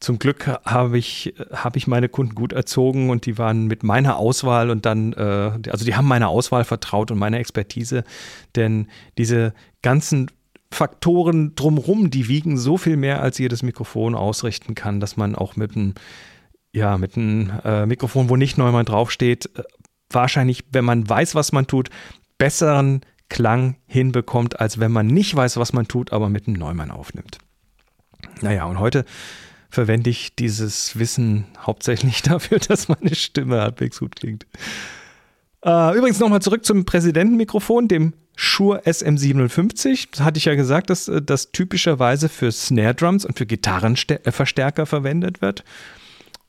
Zum 0.00 0.18
Glück 0.18 0.46
habe 0.64 0.96
ich, 0.96 1.34
hab 1.52 1.76
ich 1.76 1.86
meine 1.86 2.08
Kunden 2.08 2.34
gut 2.34 2.54
erzogen 2.54 3.10
und 3.10 3.26
die 3.26 3.36
waren 3.36 3.66
mit 3.66 3.82
meiner 3.82 4.16
Auswahl 4.16 4.70
und 4.70 4.86
dann, 4.86 5.12
äh, 5.12 5.70
also 5.70 5.84
die 5.84 5.94
haben 5.94 6.08
meiner 6.08 6.30
Auswahl 6.30 6.64
vertraut 6.64 7.10
und 7.10 7.18
meiner 7.18 7.38
Expertise, 7.38 8.02
denn 8.56 8.88
diese 9.18 9.52
ganzen 9.82 10.30
Faktoren 10.70 11.54
drumherum, 11.54 12.10
die 12.10 12.28
wiegen 12.28 12.58
so 12.58 12.76
viel 12.76 12.96
mehr, 12.96 13.22
als 13.22 13.38
jedes 13.38 13.62
Mikrofon 13.62 14.14
ausrichten 14.14 14.74
kann, 14.74 15.00
dass 15.00 15.16
man 15.16 15.34
auch 15.34 15.56
mit 15.56 15.76
einem, 15.76 15.94
ja, 16.72 16.98
mit 16.98 17.16
einem 17.16 17.52
äh, 17.64 17.86
Mikrofon, 17.86 18.28
wo 18.28 18.36
nicht 18.36 18.58
Neumann 18.58 18.84
draufsteht, 18.84 19.50
äh, 19.56 19.62
wahrscheinlich, 20.10 20.64
wenn 20.72 20.84
man 20.84 21.08
weiß, 21.08 21.34
was 21.34 21.52
man 21.52 21.66
tut, 21.66 21.90
besseren 22.38 23.00
Klang 23.28 23.76
hinbekommt, 23.86 24.60
als 24.60 24.78
wenn 24.78 24.92
man 24.92 25.06
nicht 25.06 25.34
weiß, 25.34 25.56
was 25.56 25.72
man 25.72 25.88
tut, 25.88 26.12
aber 26.12 26.28
mit 26.28 26.46
einem 26.46 26.56
Neumann 26.56 26.90
aufnimmt. 26.90 27.38
Naja, 28.40 28.64
und 28.64 28.78
heute 28.78 29.04
verwende 29.70 30.10
ich 30.10 30.34
dieses 30.36 30.98
Wissen 30.98 31.46
hauptsächlich 31.58 32.22
dafür, 32.22 32.58
dass 32.58 32.88
meine 32.88 33.14
Stimme 33.14 33.60
halbwegs 33.60 33.98
gut 33.98 34.16
klingt. 34.16 34.46
Äh, 35.64 35.96
übrigens 35.96 36.20
nochmal 36.20 36.42
zurück 36.42 36.64
zum 36.64 36.84
Präsidentenmikrofon, 36.84 37.88
dem 37.88 38.14
Shure 38.36 38.82
SM57. 38.84 40.08
Das 40.12 40.20
hatte 40.20 40.38
ich 40.38 40.44
ja 40.44 40.54
gesagt, 40.54 40.90
dass 40.90 41.08
äh, 41.08 41.22
das 41.22 41.50
typischerweise 41.50 42.28
für 42.28 42.52
Snare 42.52 42.94
Drums 42.94 43.24
und 43.24 43.36
für 43.36 43.46
Gitarrenverstärker 43.46 44.86
verwendet 44.86 45.42
wird. 45.42 45.64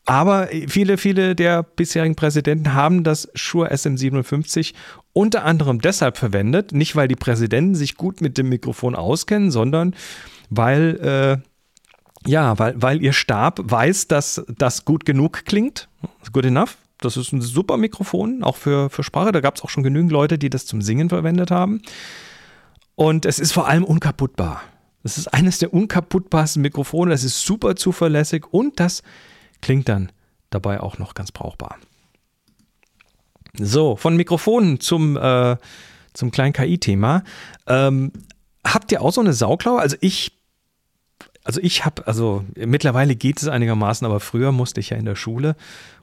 Aber 0.06 0.48
viele, 0.67 0.98
viele 0.98 1.36
der 1.36 1.63
bisherigen 1.63 2.15
Präsidenten 2.15 2.74
haben 2.74 3.03
das 3.03 3.29
Shure 3.36 3.74
SM57 3.74 4.74
unter 5.12 5.44
anderem 5.44 5.82
deshalb 5.82 6.17
verwendet, 6.17 6.72
nicht 6.72 6.96
weil 6.96 7.08
die 7.08 7.15
Präsidenten 7.15 7.75
sich 7.75 7.96
gut 7.96 8.22
mit 8.22 8.38
dem 8.38 8.50
Mikrofon 8.50 8.96
auskennen, 8.96 9.51
sondern 9.51 9.96
weil, 10.50 11.41
äh, 12.24 12.29
ja, 12.29 12.58
weil, 12.58 12.82
weil 12.82 13.01
ihr 13.01 13.13
Stab 13.13 13.60
weiß, 13.63 14.08
dass 14.08 14.46
das 14.48 14.86
gut 14.86 15.06
genug 15.06 15.44
klingt. 15.44 15.89
Good 16.32 16.46
enough. 16.46 16.77
Das 17.00 17.18
ist 17.18 17.32
ein 17.32 17.42
super 17.42 17.77
Mikrofon, 17.77 18.44
auch 18.44 18.56
für, 18.56 18.89
für 18.89 19.04
Sprache. 19.04 19.32
Da 19.32 19.39
gab 19.39 19.56
es 19.56 19.62
auch 19.62 19.70
schon 19.70 19.84
genügend 19.84 20.12
Leute, 20.12 20.38
die 20.38 20.50
das 20.50 20.66
zum 20.66 20.82
Singen 20.82 21.10
verwendet 21.10 21.51
haben. 21.51 21.82
Und 22.96 23.25
es 23.25 23.38
ist 23.39 23.51
vor 23.51 23.68
allem 23.68 23.84
unkaputtbar. 23.84 24.62
Das 25.04 25.18
ist 25.18 25.27
eines 25.27 25.60
der 25.60 25.74
unkaputtbarsten 25.74 26.62
Mikrofone. 26.62 27.12
Das 27.12 27.24
ist 27.24 27.42
super 27.42 27.75
zuverlässig 27.75 28.46
und 28.51 28.80
das 28.80 29.04
Klingt 29.62 29.89
dann 29.89 30.12
dabei 30.50 30.80
auch 30.80 30.98
noch 30.98 31.13
ganz 31.13 31.32
brauchbar. 31.32 31.77
So, 33.54 33.96
von 33.96 34.16
Mikrofonen 34.16 34.80
zum, 34.80 35.18
äh, 35.18 35.58
zum 36.13 36.32
kleinen 36.32 36.54
KI-Thema. 36.54 37.24
Ähm, 37.66 38.12
habt 38.66 38.92
ihr 38.92 39.01
auch 39.01 39.12
so 39.12 39.22
eine 39.22 39.34
Sauklaue? 39.34 39.80
Also 39.80 39.98
ich, 40.00 40.38
also 41.44 41.60
ich 41.62 41.86
habe, 41.86 42.06
also 42.06 42.46
mittlerweile 42.56 43.16
geht 43.16 43.42
es 43.42 43.48
einigermaßen, 43.48 44.06
aber 44.06 44.20
früher 44.20 44.51
musste 44.51 44.80
ich 44.80 44.92
ja 44.92 44.98
in 44.98 45.06
der 45.06 45.16
Schule, 45.16 45.56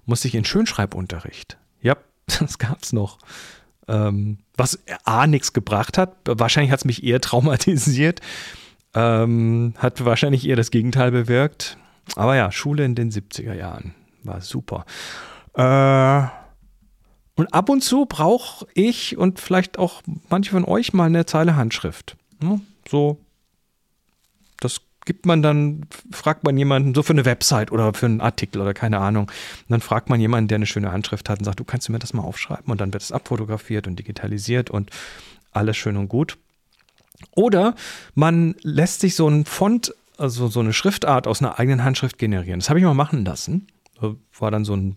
musste 0.07 0.29
ich 0.29 0.35
in 0.35 0.45
Schönschreibunterricht. 0.45 1.59
Ja, 1.81 1.97
das 2.39 2.59
gab 2.59 2.83
es 2.83 2.93
noch. 2.93 3.19
Ähm, 3.87 4.39
was 4.57 4.79
A 5.05 5.27
nichts 5.27 5.53
gebracht 5.53 5.99
hat. 5.99 6.17
Wahrscheinlich 6.25 6.73
hat 6.73 6.81
es 6.81 6.85
mich 6.85 7.05
eher 7.05 7.21
traumatisiert. 7.21 8.21
Ähm, 8.95 9.75
hat 9.79 10.05
wahrscheinlich 10.05 10.47
eher 10.47 10.57
das 10.57 10.71
Gegenteil 10.71 11.11
bewirkt. 11.11 11.77
Aber 12.17 12.37
ja, 12.37 12.53
Schule 12.53 12.85
in 12.85 12.95
den 12.95 13.11
70er 13.11 13.55
Jahren 13.55 13.95
war 14.23 14.41
super. 14.41 14.85
Äh, 15.55 16.29
und 17.37 17.53
ab 17.53 17.69
und 17.69 17.83
zu 17.83 18.07
brauche 18.07 18.67
ich 18.75 19.17
und 19.17 19.41
vielleicht 19.41 19.79
auch 19.79 20.03
manche 20.29 20.53
von 20.53 20.65
euch 20.65 20.93
mal 20.93 21.07
eine 21.07 21.27
Zeile 21.27 21.57
Handschrift. 21.57 22.17
Ne? 22.41 22.61
So, 22.89 23.19
das 24.61 24.81
gibt 25.05 25.27
man 25.27 25.43
dann, 25.43 25.87
fragt 26.11 26.45
man 26.45 26.57
jemanden, 26.57 26.95
so 26.95 27.03
für 27.03 27.13
eine 27.13 27.25
Website 27.25 27.73
oder 27.73 27.93
für 27.95 28.07
einen 28.07 28.21
Artikel 28.21 28.61
oder 28.61 28.75
keine 28.75 28.99
Ahnung. 28.99 29.25
Und 29.25 29.71
dann 29.71 29.81
fragt 29.81 30.09
man 30.09 30.21
jemanden, 30.21 30.49
der 30.49 30.57
eine 30.57 30.67
schöne 30.67 30.93
Handschrift 30.93 31.29
hat 31.29 31.39
und 31.39 31.45
sagt, 31.45 31.61
du 31.61 31.65
kannst 31.65 31.89
du 31.89 31.93
mir 31.93 31.99
das 31.99 32.15
mal 32.15 32.23
aufschreiben 32.23 32.71
und 32.71 32.81
dann 32.81 32.93
wird 32.93 33.03
es 33.03 33.13
abfotografiert 33.13 33.87
und 33.87 33.99
digitalisiert 33.99 34.71
und 34.71 34.91
alles 35.53 35.77
schön 35.77 35.97
und 35.97 36.09
gut. 36.09 36.39
Oder 37.33 37.75
man 38.15 38.55
lässt 38.63 39.01
sich 39.01 39.15
so 39.15 39.27
einen 39.27 39.45
Font 39.45 39.95
also 40.19 40.49
so 40.49 40.61
eine 40.61 40.73
Schriftart 40.73 41.27
aus 41.27 41.41
einer 41.41 41.59
eigenen 41.59 41.85
Handschrift 41.85 42.19
generieren. 42.19 42.61
Das 42.61 42.69
habe 42.69 42.79
ich 42.79 42.85
mal 42.85 42.95
machen 42.95 43.25
lassen. 43.25 43.67
War 44.39 44.51
dann 44.51 44.65
so 44.65 44.75
ein, 44.75 44.97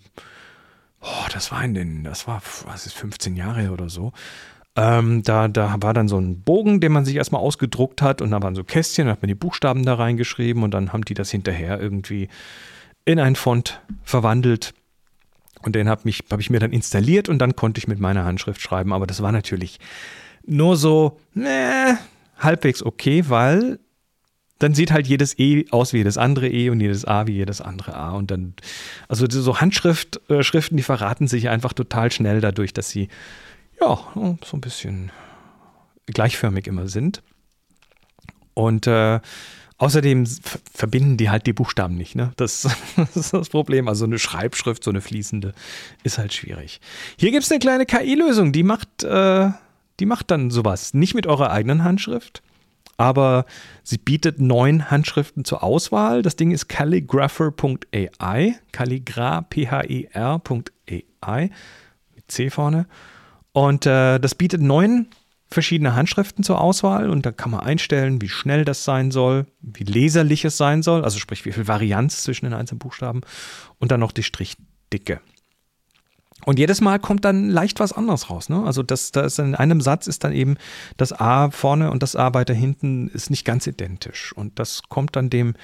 oh, 1.02 1.26
das 1.34 1.52
war 1.52 1.64
in 1.64 1.74
den, 1.74 2.04
das 2.04 2.28
war, 2.28 2.42
was 2.66 2.86
ist, 2.86 2.94
15 2.94 3.36
Jahre 3.36 3.72
oder 3.72 3.90
so. 3.90 4.12
Ähm, 4.78 5.24
da, 5.24 5.48
da 5.48 5.76
war 5.82 5.96
dann 5.96 6.08
so 6.08 6.20
ein 6.20 6.42
Bogen, 6.42 6.80
den 6.80 6.92
man 6.92 7.04
sich 7.04 7.16
erstmal 7.16 7.42
ausgedruckt 7.42 8.04
hat 8.04 8.22
und 8.22 8.30
da 8.30 8.44
waren 8.44 8.54
so 8.54 8.64
Kästchen, 8.64 9.08
da 9.08 9.14
hat 9.14 9.24
man 9.24 9.28
die 9.28 9.36
Buchstaben 9.36 9.84
da 9.84 9.96
reingeschrieben 9.96 10.62
und 10.62 10.72
dann 10.72 10.94
haben 10.94 11.04
die 11.04 11.16
das 11.16 11.32
hinterher 11.32 11.82
irgendwie 11.82 12.30
in 13.04 13.20
ein 13.20 13.36
Font 13.36 13.82
verwandelt. 14.04 14.76
Und 15.64 15.76
den 15.76 15.90
habe 15.90 16.08
hab 16.30 16.40
ich 16.40 16.52
mir 16.52 16.60
dann 16.60 16.72
installiert 16.72 17.28
und 17.28 17.40
dann 17.40 17.56
konnte 17.56 17.80
ich 17.80 17.88
mit 17.88 18.00
meiner 18.00 18.24
Handschrift 18.24 18.62
schreiben. 18.62 18.94
Aber 18.94 19.08
das 19.08 19.24
war 19.24 19.32
natürlich 19.32 19.80
nur 20.46 20.78
so, 20.78 21.20
ne, 21.34 21.98
halbwegs 22.38 22.84
okay, 22.84 23.24
weil 23.28 23.80
dann 24.60 24.76
sieht 24.76 24.92
halt 24.92 25.08
jedes 25.08 25.38
E 25.40 25.66
aus 25.72 25.94
wie 25.94 25.98
jedes 25.98 26.18
andere 26.18 26.48
E 26.48 26.70
und 26.70 26.80
jedes 26.80 27.06
A 27.06 27.26
wie 27.26 27.34
jedes 27.34 27.62
andere 27.62 27.96
A. 27.96 28.12
Und 28.12 28.30
dann, 28.30 28.54
also 29.08 29.26
so 29.28 29.60
Handschriften, 29.60 30.22
äh, 30.30 30.62
die 30.72 30.84
verraten 30.84 31.28
sich 31.28 31.50
einfach 31.50 31.74
total 31.74 32.12
schnell 32.12 32.42
dadurch, 32.42 32.74
dass 32.74 32.90
sie 32.90 33.08
ja 33.80 34.00
so 34.44 34.58
ein 34.58 34.62
bisschen 34.62 35.12
gleichförmig 36.06 36.68
immer 36.68 36.88
sind. 36.88 37.22
Und 38.54 38.88
äh, 38.88 39.20
außerdem 39.78 40.26
verbinden 40.74 41.18
die 41.18 41.30
halt 41.30 41.46
die 41.46 41.54
Buchstaben 41.54 41.96
nicht. 41.96 42.16
Ne? 42.16 42.32
Das, 42.38 42.68
das, 42.96 43.16
ist 43.16 43.34
das 43.34 43.50
Problem. 43.50 43.88
Also 43.88 44.06
eine 44.06 44.20
Schreibschrift, 44.20 44.84
so 44.84 44.90
eine 44.90 45.02
fließende, 45.02 45.54
ist 46.04 46.18
halt 46.18 46.34
schwierig. 46.34 46.82
Hier 47.18 47.32
gibt 47.32 47.44
es 47.44 47.52
eine 47.52 47.60
kleine 47.60 47.86
KI-Lösung, 47.86 48.52
die 48.52 48.64
macht, 48.64 49.04
äh, 49.04 49.50
die 50.00 50.06
macht 50.06 50.32
dann 50.32 50.50
sowas. 50.50 50.94
Nicht 50.94 51.14
mit 51.14 51.28
eurer 51.28 51.52
eigenen 51.52 51.84
Handschrift, 51.84 52.42
aber 52.98 53.46
sie 53.84 53.98
bietet 53.98 54.40
neun 54.42 54.90
Handschriften 54.90 55.46
zur 55.46 55.64
Auswahl. 55.64 56.24
Das 56.24 56.36
Ding 56.36 56.52
ist 56.52 56.68
calligrapher.ai, 56.68 58.56
calligra, 58.72 59.42
P-H-I-R.ai, 59.42 59.82
mit 62.16 62.32
C 62.32 62.50
vorne. 62.50 62.88
Und 63.58 63.88
äh, 63.88 64.20
das 64.20 64.36
bietet 64.36 64.62
neun 64.62 65.08
verschiedene 65.50 65.96
Handschriften 65.96 66.44
zur 66.44 66.62
Auswahl 66.62 67.10
und 67.10 67.26
da 67.26 67.32
kann 67.32 67.50
man 67.50 67.62
einstellen, 67.62 68.22
wie 68.22 68.30
schnell 68.30 68.66
das 68.66 68.84
sein 68.84 69.10
soll, 69.10 69.48
wie 69.62 69.84
leserlich 69.84 70.46
es 70.46 70.58
sein 70.58 70.84
soll, 70.84 71.04
also 71.04 71.18
sprich, 71.18 71.44
wie 71.44 71.52
viel 71.52 71.68
Varianz 71.68 72.22
zwischen 72.22 72.46
den 72.46 72.54
einzelnen 72.54 72.78
Buchstaben 72.78 73.22
und 73.80 73.92
dann 73.92 74.00
noch 74.00 74.12
die 74.12 74.22
Strichdicke. 74.22 75.22
Und 76.46 76.60
jedes 76.60 76.82
Mal 76.82 77.00
kommt 77.00 77.26
dann 77.26 77.50
leicht 77.50 77.80
was 77.80 77.94
anderes 77.94 78.30
raus. 78.30 78.48
Ne? 78.48 78.64
Also 78.64 78.84
das, 78.84 79.12
das 79.12 79.40
in 79.40 79.56
einem 79.56 79.82
Satz 79.82 80.06
ist 80.06 80.24
dann 80.24 80.34
eben 80.34 80.58
das 80.98 81.12
A 81.12 81.50
vorne 81.50 81.90
und 81.90 82.04
das 82.04 82.16
A 82.16 82.36
weiter 82.36 82.54
hinten 82.54 83.08
ist 83.08 83.32
nicht 83.32 83.44
ganz 83.44 83.66
identisch. 83.66 84.34
Und 84.34 84.60
das 84.60 84.84
kommt 84.88 85.16
dann 85.16 85.32
dem, 85.32 85.56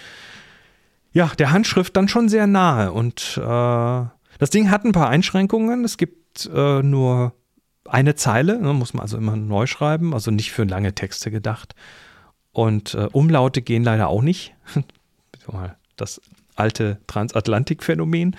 ja, 1.11 1.27
der 1.37 1.51
Handschrift 1.51 1.95
dann 1.95 2.07
schon 2.07 2.27
sehr 2.27 2.47
nahe. 2.47 2.91
Und 2.91 3.37
äh, 3.37 4.05
das 4.39 4.49
Ding 4.49 4.71
hat 4.71 4.83
ein 4.83 4.93
paar 4.93 5.09
Einschränkungen. 5.09 5.85
Es 5.85 5.97
gibt 5.97 6.49
äh, 6.51 6.81
nur 6.81 7.33
eine 7.85 8.15
Zeile, 8.15 8.59
ne, 8.59 8.73
muss 8.73 8.93
man 8.93 9.01
also 9.01 9.17
immer 9.17 9.35
neu 9.35 9.67
schreiben, 9.67 10.13
also 10.13 10.31
nicht 10.31 10.51
für 10.51 10.63
lange 10.63 10.93
Texte 10.95 11.31
gedacht. 11.31 11.75
Und 12.51 12.93
äh, 12.93 13.09
Umlaute 13.11 13.61
gehen 13.61 13.83
leider 13.83 14.07
auch 14.07 14.21
nicht. 14.21 14.53
das 15.97 16.21
alte 16.55 16.99
Transatlantik-Phänomen. 17.07 18.35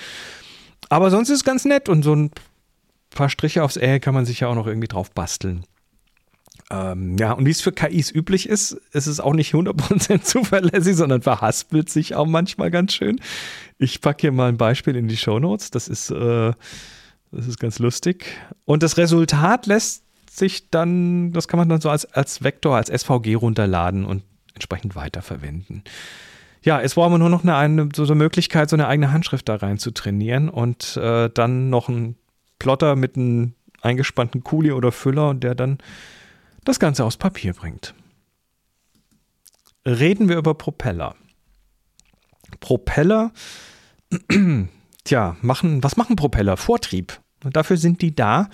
Aber 0.88 1.10
sonst 1.10 1.30
ist 1.30 1.38
es 1.38 1.44
ganz 1.44 1.64
nett 1.64 1.88
und 1.88 2.02
so 2.02 2.14
ein 2.14 2.30
paar 3.10 3.28
Striche 3.28 3.62
aufs 3.62 3.76
Ä 3.76 4.00
kann 4.00 4.14
man 4.14 4.26
sich 4.26 4.40
ja 4.40 4.48
auch 4.48 4.54
noch 4.54 4.66
irgendwie 4.66 4.88
drauf 4.88 5.10
basteln. 5.10 5.64
Ähm, 6.70 7.16
ja, 7.18 7.32
und 7.32 7.44
wie 7.46 7.50
es 7.50 7.60
für 7.60 7.72
KIs 7.72 8.10
üblich 8.10 8.48
ist, 8.48 8.72
ist 8.92 9.06
es 9.06 9.20
auch 9.20 9.34
nicht 9.34 9.54
100% 9.54 10.20
zuverlässig, 10.22 10.96
sondern 10.96 11.22
verhaspelt 11.22 11.90
sich 11.90 12.14
auch 12.14 12.26
manchmal 12.26 12.70
ganz 12.70 12.94
schön. 12.94 13.20
Ich 13.78 14.00
packe 14.00 14.22
hier 14.22 14.32
mal 14.32 14.48
ein 14.48 14.56
Beispiel 14.56 14.96
in 14.96 15.08
die 15.08 15.16
Show 15.16 15.38
Notes. 15.38 15.70
Das 15.70 15.88
ist, 15.88 16.10
äh, 16.10 16.52
das 17.34 17.46
ist 17.46 17.58
ganz 17.58 17.78
lustig. 17.78 18.26
Und 18.64 18.82
das 18.82 18.96
Resultat 18.96 19.66
lässt 19.66 20.04
sich 20.30 20.70
dann, 20.70 21.32
das 21.32 21.48
kann 21.48 21.58
man 21.58 21.68
dann 21.68 21.80
so 21.80 21.90
als, 21.90 22.06
als 22.06 22.42
Vektor, 22.42 22.76
als 22.76 22.88
SVG 22.88 23.34
runterladen 23.36 24.04
und 24.04 24.22
entsprechend 24.54 24.96
weiterverwenden. 24.96 25.84
Ja, 26.62 26.80
es 26.80 26.94
brauchen 26.94 27.12
wir 27.12 27.18
nur 27.18 27.28
noch 27.28 27.42
eine, 27.42 27.56
eine, 27.56 27.88
so 27.94 28.04
eine 28.04 28.14
Möglichkeit, 28.14 28.70
so 28.70 28.76
eine 28.76 28.88
eigene 28.88 29.12
Handschrift 29.12 29.48
da 29.48 29.56
rein 29.56 29.78
zu 29.78 29.90
trainieren 29.90 30.48
und 30.48 30.96
äh, 30.96 31.28
dann 31.32 31.68
noch 31.68 31.88
ein 31.88 32.16
Plotter 32.58 32.96
mit 32.96 33.16
einem 33.16 33.54
eingespannten 33.82 34.42
Kuli 34.42 34.72
oder 34.72 34.90
Füller, 34.90 35.34
der 35.34 35.54
dann 35.54 35.78
das 36.64 36.80
Ganze 36.80 37.04
aus 37.04 37.18
Papier 37.18 37.52
bringt. 37.52 37.94
Reden 39.86 40.30
wir 40.30 40.38
über 40.38 40.54
Propeller. 40.54 41.14
Propeller, 42.60 43.32
tja, 45.04 45.36
machen, 45.42 45.82
was 45.82 45.98
machen 45.98 46.16
Propeller? 46.16 46.56
Vortrieb. 46.56 47.20
Und 47.44 47.56
dafür 47.56 47.76
sind 47.76 48.02
die 48.02 48.14
da. 48.14 48.48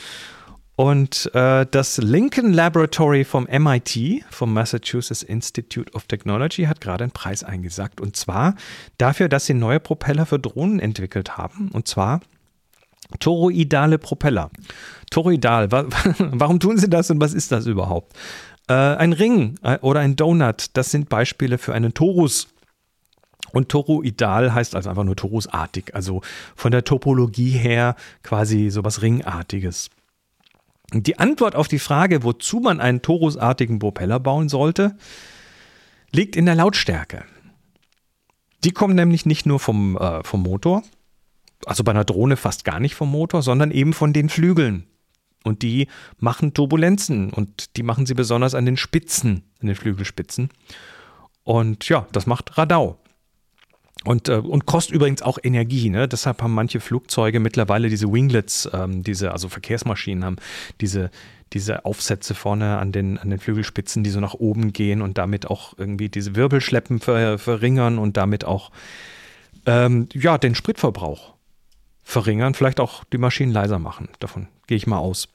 Und 0.77 1.31
äh, 1.35 1.67
das 1.71 1.99
Lincoln 1.99 2.55
Laboratory 2.55 3.25
vom 3.25 3.45
MIT, 3.45 4.25
vom 4.31 4.55
Massachusetts 4.55 5.23
Institute 5.23 5.93
of 5.93 6.07
Technology, 6.07 6.65
hat 6.65 6.81
gerade 6.81 7.05
einen 7.05 7.11
Preis 7.11 7.45
eingesagt. 7.45 8.01
Und 8.01 8.17
zwar 8.17 8.55
dafür, 8.97 9.29
dass 9.29 9.45
sie 9.45 9.53
neue 9.53 9.79
Propeller 9.79 10.25
für 10.25 10.39
Drohnen 10.39 10.81
entwickelt 10.81 11.37
haben. 11.37 11.69
Und 11.73 11.87
zwar 11.87 12.21
toroidale 13.19 13.99
Propeller. 13.99 14.51
Toroidal, 15.11 15.71
warum 16.19 16.61
tun 16.61 16.79
sie 16.79 16.89
das 16.89 17.11
und 17.11 17.21
was 17.21 17.35
ist 17.35 17.53
das 17.53 17.67
überhaupt? 17.67 18.17
Äh, 18.69 18.73
ein 18.73 19.13
Ring 19.13 19.57
äh, 19.63 19.79
oder 19.81 20.01
ein 20.01 20.17
Donut, 20.17 20.69
das 20.75 20.91
sind 20.91 21.09
Beispiele 21.09 21.59
für 21.59 21.75
einen 21.75 21.93
Torus. 21.93 22.49
Und 23.53 23.69
toroidal 23.69 24.55
heißt 24.55 24.75
also 24.75 24.91
einfach 24.91 25.05
nur 25.05 25.17
torusartig, 25.17 25.95
also 25.95 26.23
von 26.55 26.71
der 26.71 26.85
Topologie 26.85 27.51
her 27.51 27.97
quasi 28.23 28.71
sowas 28.71 29.03
Ringartiges. 29.03 29.91
Die 30.93 31.19
Antwort 31.19 31.55
auf 31.55 31.69
die 31.69 31.79
Frage, 31.79 32.25
wozu 32.25 32.59
man 32.61 32.81
einen 32.81 33.03
torusartigen 33.03 33.79
Propeller 33.79 34.19
bauen 34.19 34.49
sollte, 34.49 34.97
liegt 36.11 36.35
in 36.37 36.47
der 36.47 36.57
Lautstärke. 36.57 37.25
Die 38.65 38.73
kommen 38.73 38.95
nämlich 38.95 39.25
nicht 39.25 39.47
nur 39.47 39.61
vom, 39.61 39.97
äh, 39.97 40.23
vom 40.25 40.43
Motor, 40.43 40.83
also 41.67 41.85
bei 41.85 41.93
einer 41.93 42.05
Drohne 42.05 42.37
fast 42.37 42.65
gar 42.65 42.81
nicht 42.81 42.95
vom 42.95 43.11
Motor, 43.11 43.43
sondern 43.43 43.71
eben 43.71 43.93
von 43.93 44.13
den 44.13 44.29
Flügeln. 44.29 44.87
Und 45.45 45.63
die 45.63 45.89
machen 46.19 46.53
Turbulenzen 46.53 47.33
und 47.33 47.77
die 47.77 47.83
machen 47.83 48.05
sie 48.05 48.15
besonders 48.15 48.55
an 48.55 48.67
den 48.67 48.77
Spitzen, 48.77 49.45
an 49.61 49.69
den 49.69 49.77
Flügelspitzen. 49.77 50.51
Und 51.45 51.89
ja, 51.89 52.07
das 52.13 52.27
macht 52.27 52.59
Radau. 52.59 52.99
Und, 54.05 54.29
äh, 54.29 54.37
und 54.37 54.65
kostet 54.67 54.95
übrigens 54.95 55.23
auch 55.23 55.39
Energie. 55.43 55.91
Ne? 55.91 56.09
Deshalb 56.09 56.43
haben 56.43 56.55
manche 56.55 56.81
Flugzeuge 56.81 57.39
mittlerweile 57.39 57.89
diese 57.91 58.11
Winglets, 58.11 58.69
ähm, 58.73 59.03
diese, 59.03 59.33
also 59.33 59.49
Verkehrsmaschinen 59.49 60.25
haben 60.25 60.37
diese, 60.81 61.11
diese 61.53 61.85
Aufsätze 61.85 62.35
vorne 62.35 62.79
an 62.79 62.93
den, 62.93 63.19
an 63.19 63.29
den 63.29 63.39
Flügelspitzen, 63.39 64.03
die 64.03 64.11
so 64.11 64.21
nach 64.21 64.35
oben 64.35 64.73
gehen 64.73 65.03
und 65.03 65.19
damit 65.19 65.51
auch 65.51 65.75
irgendwie 65.77 66.09
diese 66.09 66.35
Wirbelschleppen 66.35 67.01
ver, 67.01 67.39
verringern 67.39 67.99
und 67.99 68.17
damit 68.17 68.45
auch 68.45 68.71
ähm, 69.67 70.09
ja, 70.15 70.39
den 70.39 70.55
Spritverbrauch 70.55 71.35
verringern, 72.03 72.55
vielleicht 72.55 72.81
auch 72.81 73.05
die 73.05 73.19
Maschinen 73.19 73.53
leiser 73.53 73.79
machen. 73.79 74.09
Davon 74.19 74.49
gehe 74.67 74.77
ich 74.77 74.87
mal 74.87 74.99
aus. 74.99 75.29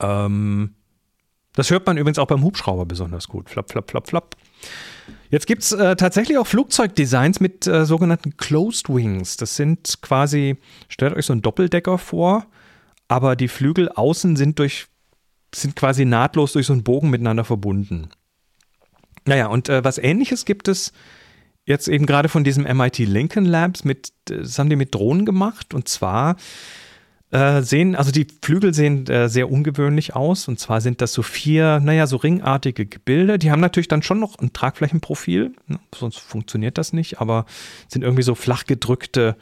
Ähm, 0.00 0.74
das 1.54 1.70
hört 1.70 1.86
man 1.86 1.96
übrigens 1.96 2.18
auch 2.18 2.26
beim 2.26 2.42
Hubschrauber 2.42 2.86
besonders 2.86 3.28
gut. 3.28 3.50
Flap, 3.50 3.70
flap, 3.70 3.90
flap, 3.90 4.08
flap. 4.08 4.36
Jetzt 5.30 5.46
gibt 5.46 5.62
es 5.62 5.72
äh, 5.72 5.96
tatsächlich 5.96 6.38
auch 6.38 6.46
Flugzeugdesigns 6.46 7.40
mit 7.40 7.66
äh, 7.66 7.84
sogenannten 7.84 8.36
Closed 8.36 8.88
Wings. 8.88 9.36
Das 9.36 9.56
sind 9.56 10.00
quasi, 10.02 10.56
stellt 10.88 11.14
euch 11.14 11.26
so 11.26 11.32
einen 11.32 11.42
Doppeldecker 11.42 11.98
vor, 11.98 12.46
aber 13.08 13.36
die 13.36 13.48
Flügel 13.48 13.88
außen 13.88 14.36
sind 14.36 14.58
durch, 14.58 14.86
sind 15.54 15.76
quasi 15.76 16.04
nahtlos 16.04 16.52
durch 16.52 16.66
so 16.66 16.72
einen 16.72 16.84
Bogen 16.84 17.10
miteinander 17.10 17.44
verbunden. 17.44 18.08
Naja, 19.24 19.48
und 19.48 19.68
äh, 19.68 19.82
was 19.82 19.98
ähnliches 19.98 20.44
gibt 20.44 20.68
es 20.68 20.92
jetzt 21.64 21.88
eben 21.88 22.06
gerade 22.06 22.28
von 22.28 22.44
diesem 22.44 22.64
MIT 22.64 22.98
Lincoln 22.98 23.44
Labs 23.44 23.84
mit, 23.84 24.12
das 24.26 24.58
haben 24.58 24.70
die 24.70 24.76
mit 24.76 24.94
Drohnen 24.94 25.26
gemacht 25.26 25.74
und 25.74 25.88
zwar 25.88 26.36
äh, 27.36 27.62
sehen, 27.62 27.94
also 27.94 28.10
die 28.12 28.26
Flügel 28.40 28.72
sehen 28.72 29.06
äh, 29.08 29.28
sehr 29.28 29.50
ungewöhnlich 29.50 30.16
aus 30.16 30.48
und 30.48 30.58
zwar 30.58 30.80
sind 30.80 31.02
das 31.02 31.12
so 31.12 31.20
vier, 31.20 31.80
naja, 31.80 32.06
so 32.06 32.16
ringartige 32.16 32.86
Gebilde. 32.86 33.38
Die 33.38 33.50
haben 33.50 33.60
natürlich 33.60 33.88
dann 33.88 34.02
schon 34.02 34.18
noch 34.18 34.38
ein 34.38 34.54
Tragflächenprofil, 34.54 35.52
ne? 35.66 35.78
sonst 35.94 36.18
funktioniert 36.18 36.78
das 36.78 36.94
nicht, 36.94 37.20
aber 37.20 37.44
sind 37.88 38.02
irgendwie 38.02 38.22
so 38.22 38.34
flach 38.34 38.64
gedrückte, 38.64 39.36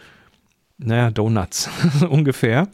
naja, 0.77 1.13
Donuts 1.13 1.71
ungefähr. 2.09 2.69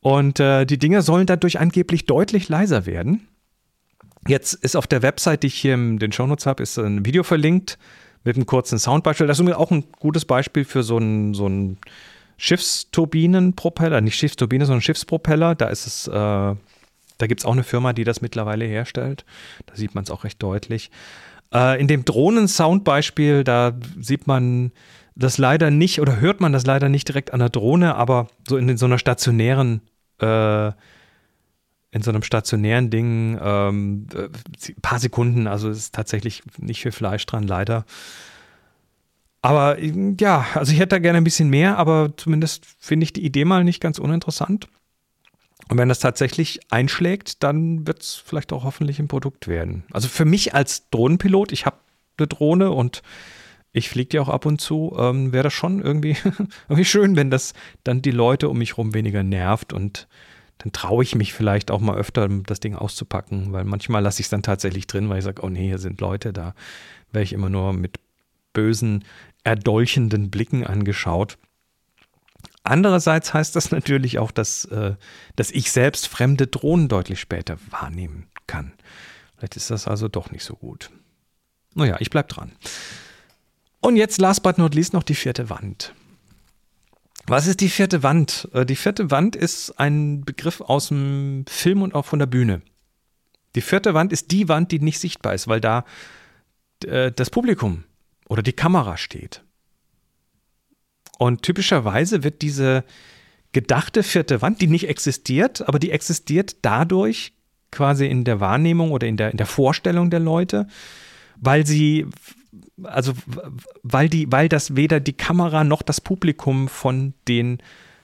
Und 0.00 0.38
äh, 0.38 0.66
die 0.66 0.78
Dinger 0.78 1.00
sollen 1.00 1.26
dadurch 1.26 1.58
angeblich 1.58 2.04
deutlich 2.04 2.50
leiser 2.50 2.84
werden. 2.84 3.26
Jetzt 4.28 4.52
ist 4.52 4.76
auf 4.76 4.86
der 4.86 5.00
Website, 5.00 5.44
die 5.44 5.46
ich 5.46 5.54
hier 5.54 5.74
in 5.74 5.98
den 5.98 6.12
Shownotes 6.12 6.44
habe, 6.44 6.62
ist 6.62 6.78
ein 6.78 7.06
Video 7.06 7.22
verlinkt 7.22 7.78
mit 8.22 8.36
einem 8.36 8.44
kurzen 8.44 8.78
Soundbeispiel. 8.78 9.26
Das 9.26 9.40
ist 9.40 9.52
auch 9.54 9.70
ein 9.70 9.84
gutes 9.98 10.26
Beispiel 10.26 10.64
für 10.64 10.82
so 10.82 10.98
einen 10.98 11.32
so 11.32 11.48
Schiffsturbinenpropeller, 12.36 14.00
nicht 14.00 14.16
Schiffsturbine, 14.16 14.66
sondern 14.66 14.82
Schiffspropeller. 14.82 15.54
Da 15.54 15.68
ist 15.68 15.86
es, 15.86 16.08
äh, 16.08 16.12
da 16.12 17.26
gibt 17.26 17.40
es 17.40 17.44
auch 17.44 17.52
eine 17.52 17.64
Firma, 17.64 17.92
die 17.92 18.04
das 18.04 18.20
mittlerweile 18.20 18.64
herstellt. 18.64 19.24
Da 19.66 19.76
sieht 19.76 19.94
man 19.94 20.04
es 20.04 20.10
auch 20.10 20.24
recht 20.24 20.42
deutlich. 20.42 20.90
Äh, 21.52 21.80
in 21.80 21.88
dem 21.88 22.04
Drohnen-Soundbeispiel, 22.04 23.44
da 23.44 23.72
sieht 24.00 24.26
man 24.26 24.72
das 25.14 25.38
leider 25.38 25.70
nicht 25.70 26.00
oder 26.00 26.20
hört 26.20 26.40
man 26.40 26.52
das 26.52 26.66
leider 26.66 26.88
nicht 26.88 27.08
direkt 27.08 27.32
an 27.32 27.40
der 27.40 27.48
Drohne, 27.48 27.94
aber 27.94 28.28
so 28.46 28.56
in, 28.58 28.68
in 28.68 28.76
so 28.76 28.86
einer 28.86 28.98
stationären 28.98 29.80
äh, 30.20 30.72
in 31.96 32.02
so 32.02 32.10
einem 32.10 32.22
stationären 32.22 32.90
Ding 32.90 33.38
ähm, 33.40 34.06
ein 34.14 34.24
äh, 34.24 34.72
paar 34.82 34.98
Sekunden, 34.98 35.46
also 35.46 35.70
ist 35.70 35.94
tatsächlich 35.94 36.42
nicht 36.58 36.82
viel 36.82 36.92
Fleisch 36.92 37.24
dran, 37.24 37.44
leider. 37.44 37.86
Aber 39.46 39.78
ja, 39.80 40.44
also 40.54 40.72
ich 40.72 40.80
hätte 40.80 40.96
da 40.96 40.98
gerne 40.98 41.18
ein 41.18 41.24
bisschen 41.24 41.48
mehr, 41.48 41.78
aber 41.78 42.12
zumindest 42.16 42.66
finde 42.80 43.04
ich 43.04 43.12
die 43.12 43.24
Idee 43.24 43.44
mal 43.44 43.62
nicht 43.62 43.80
ganz 43.80 44.00
uninteressant. 44.00 44.66
Und 45.68 45.78
wenn 45.78 45.88
das 45.88 46.00
tatsächlich 46.00 46.58
einschlägt, 46.72 47.44
dann 47.44 47.86
wird 47.86 48.02
es 48.02 48.16
vielleicht 48.16 48.52
auch 48.52 48.64
hoffentlich 48.64 48.98
ein 48.98 49.06
Produkt 49.06 49.46
werden. 49.46 49.84
Also 49.92 50.08
für 50.08 50.24
mich 50.24 50.56
als 50.56 50.90
Drohnenpilot, 50.90 51.52
ich 51.52 51.64
habe 51.64 51.76
eine 52.18 52.26
Drohne 52.26 52.72
und 52.72 53.04
ich 53.70 53.88
fliege 53.88 54.08
die 54.08 54.18
auch 54.18 54.28
ab 54.28 54.46
und 54.46 54.60
zu, 54.60 54.96
ähm, 54.98 55.32
wäre 55.32 55.44
das 55.44 55.52
schon 55.52 55.80
irgendwie, 55.80 56.16
irgendwie 56.68 56.84
schön, 56.84 57.14
wenn 57.14 57.30
das 57.30 57.52
dann 57.84 58.02
die 58.02 58.10
Leute 58.10 58.48
um 58.48 58.58
mich 58.58 58.72
herum 58.72 58.94
weniger 58.94 59.22
nervt 59.22 59.72
und 59.72 60.08
dann 60.58 60.72
traue 60.72 61.04
ich 61.04 61.14
mich 61.14 61.34
vielleicht 61.34 61.70
auch 61.70 61.80
mal 61.80 61.96
öfter, 61.96 62.28
das 62.28 62.58
Ding 62.58 62.74
auszupacken, 62.74 63.52
weil 63.52 63.62
manchmal 63.62 64.02
lasse 64.02 64.18
ich 64.18 64.26
es 64.26 64.30
dann 64.30 64.42
tatsächlich 64.42 64.88
drin, 64.88 65.08
weil 65.08 65.18
ich 65.18 65.24
sage, 65.24 65.42
oh 65.44 65.48
nee, 65.48 65.68
hier 65.68 65.78
sind 65.78 66.00
Leute, 66.00 66.32
da 66.32 66.56
wäre 67.12 67.22
ich 67.22 67.32
immer 67.32 67.48
nur 67.48 67.74
mit 67.74 68.00
bösen, 68.56 69.04
erdolchenden 69.46 70.28
Blicken 70.28 70.66
angeschaut. 70.66 71.38
Andererseits 72.64 73.32
heißt 73.32 73.54
das 73.54 73.70
natürlich 73.70 74.18
auch, 74.18 74.32
dass, 74.32 74.64
äh, 74.66 74.96
dass 75.36 75.52
ich 75.52 75.70
selbst 75.70 76.08
fremde 76.08 76.48
Drohnen 76.48 76.88
deutlich 76.88 77.20
später 77.20 77.56
wahrnehmen 77.70 78.26
kann. 78.48 78.72
Vielleicht 79.36 79.56
ist 79.56 79.70
das 79.70 79.86
also 79.86 80.08
doch 80.08 80.32
nicht 80.32 80.42
so 80.42 80.56
gut. 80.56 80.90
Naja, 81.74 81.96
ich 82.00 82.10
bleib 82.10 82.28
dran. 82.28 82.50
Und 83.80 83.96
jetzt, 83.96 84.18
last 84.18 84.42
but 84.42 84.58
not 84.58 84.74
least, 84.74 84.94
noch 84.94 85.04
die 85.04 85.14
vierte 85.14 85.48
Wand. 85.48 85.94
Was 87.28 87.46
ist 87.46 87.60
die 87.60 87.68
vierte 87.68 88.02
Wand? 88.02 88.48
Äh, 88.52 88.66
die 88.66 88.76
vierte 88.76 89.12
Wand 89.12 89.36
ist 89.36 89.78
ein 89.78 90.24
Begriff 90.24 90.60
aus 90.60 90.88
dem 90.88 91.44
Film 91.46 91.82
und 91.82 91.94
auch 91.94 92.04
von 92.04 92.18
der 92.18 92.26
Bühne. 92.26 92.62
Die 93.54 93.60
vierte 93.60 93.94
Wand 93.94 94.12
ist 94.12 94.32
die 94.32 94.48
Wand, 94.48 94.72
die 94.72 94.80
nicht 94.80 94.98
sichtbar 94.98 95.34
ist, 95.34 95.46
weil 95.46 95.60
da 95.60 95.84
äh, 96.84 97.12
das 97.12 97.30
Publikum 97.30 97.84
oder 98.28 98.42
die 98.42 98.52
Kamera 98.52 98.96
steht. 98.96 99.42
Und 101.18 101.42
typischerweise 101.42 102.24
wird 102.24 102.42
diese 102.42 102.84
gedachte 103.52 104.02
vierte 104.02 104.42
Wand, 104.42 104.60
die 104.60 104.66
nicht 104.66 104.88
existiert, 104.88 105.66
aber 105.66 105.78
die 105.78 105.90
existiert 105.90 106.56
dadurch 106.62 107.32
quasi 107.70 108.06
in 108.06 108.24
der 108.24 108.40
Wahrnehmung 108.40 108.92
oder 108.92 109.06
in 109.06 109.16
der, 109.16 109.30
in 109.30 109.38
der 109.38 109.46
Vorstellung 109.46 110.10
der 110.10 110.20
Leute, 110.20 110.66
weil 111.36 111.66
sie 111.66 112.06
also 112.82 113.12
weil 113.82 114.08
die, 114.08 114.30
weil 114.30 114.48
das 114.48 114.76
weder 114.76 115.00
die 115.00 115.12
Kamera 115.12 115.64
noch 115.64 115.82
das 115.82 116.00
Publikum 116.00 116.68
von 116.68 117.14
den 117.28 117.58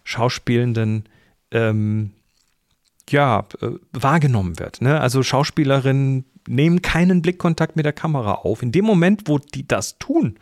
Schauspielenden 0.05 1.05
ähm, 1.51 2.13
ja, 3.09 3.47
äh, 3.61 3.71
wahrgenommen 3.93 4.59
wird. 4.59 4.81
Ne? 4.81 5.01
Also 5.01 5.23
Schauspielerinnen 5.23 6.25
nehmen 6.53 6.83
keinen 6.83 7.23
Blickkontakt 7.23 7.77
mit 7.77 7.85
der 7.85 7.93
Kamera 7.93 8.35
auf. 8.35 8.63
In 8.63 8.73
dem 8.73 8.85
Moment, 8.85 9.23
wo 9.27 9.39
die 9.39 9.67
das 9.67 9.99
tun 9.99 10.39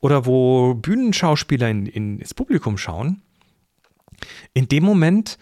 oder 0.00 0.26
wo 0.26 0.74
Bühnenschauspieler 0.74 1.70
in, 1.70 1.86
in, 1.86 2.18
ins 2.18 2.34
Publikum 2.34 2.76
schauen, 2.76 3.22
in 4.52 4.68
dem 4.68 4.84
Moment 4.84 5.38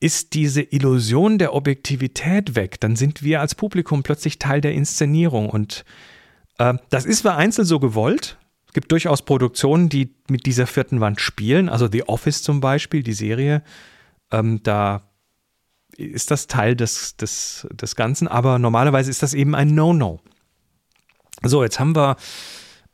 ist 0.00 0.34
diese 0.34 0.62
Illusion 0.62 1.38
der 1.38 1.54
Objektivität 1.54 2.56
weg. 2.56 2.80
Dann 2.80 2.96
sind 2.96 3.22
wir 3.22 3.40
als 3.40 3.54
Publikum 3.54 4.02
plötzlich 4.02 4.38
Teil 4.38 4.60
der 4.60 4.74
Inszenierung. 4.74 5.48
Und 5.48 5.84
äh, 6.58 6.74
das 6.90 7.06
ist 7.06 7.22
vereinzelt 7.22 7.68
so 7.68 7.78
gewollt. 7.80 8.38
Es 8.66 8.74
gibt 8.74 8.92
durchaus 8.92 9.22
Produktionen, 9.22 9.88
die 9.88 10.14
mit 10.28 10.46
dieser 10.46 10.66
vierten 10.66 11.00
Wand 11.00 11.20
spielen. 11.20 11.68
Also 11.68 11.88
The 11.90 12.08
Office 12.08 12.42
zum 12.42 12.60
Beispiel, 12.60 13.02
die 13.02 13.12
Serie. 13.12 13.62
Ähm, 14.30 14.62
da 14.62 15.02
ist 15.96 16.30
das 16.30 16.46
Teil 16.46 16.76
des, 16.76 17.16
des, 17.16 17.66
des 17.72 17.96
Ganzen. 17.96 18.28
Aber 18.28 18.58
normalerweise 18.58 19.10
ist 19.10 19.22
das 19.22 19.34
eben 19.34 19.54
ein 19.54 19.74
No-No. 19.74 20.20
So, 21.42 21.62
jetzt 21.62 21.80
haben 21.80 21.94
wir 21.94 22.16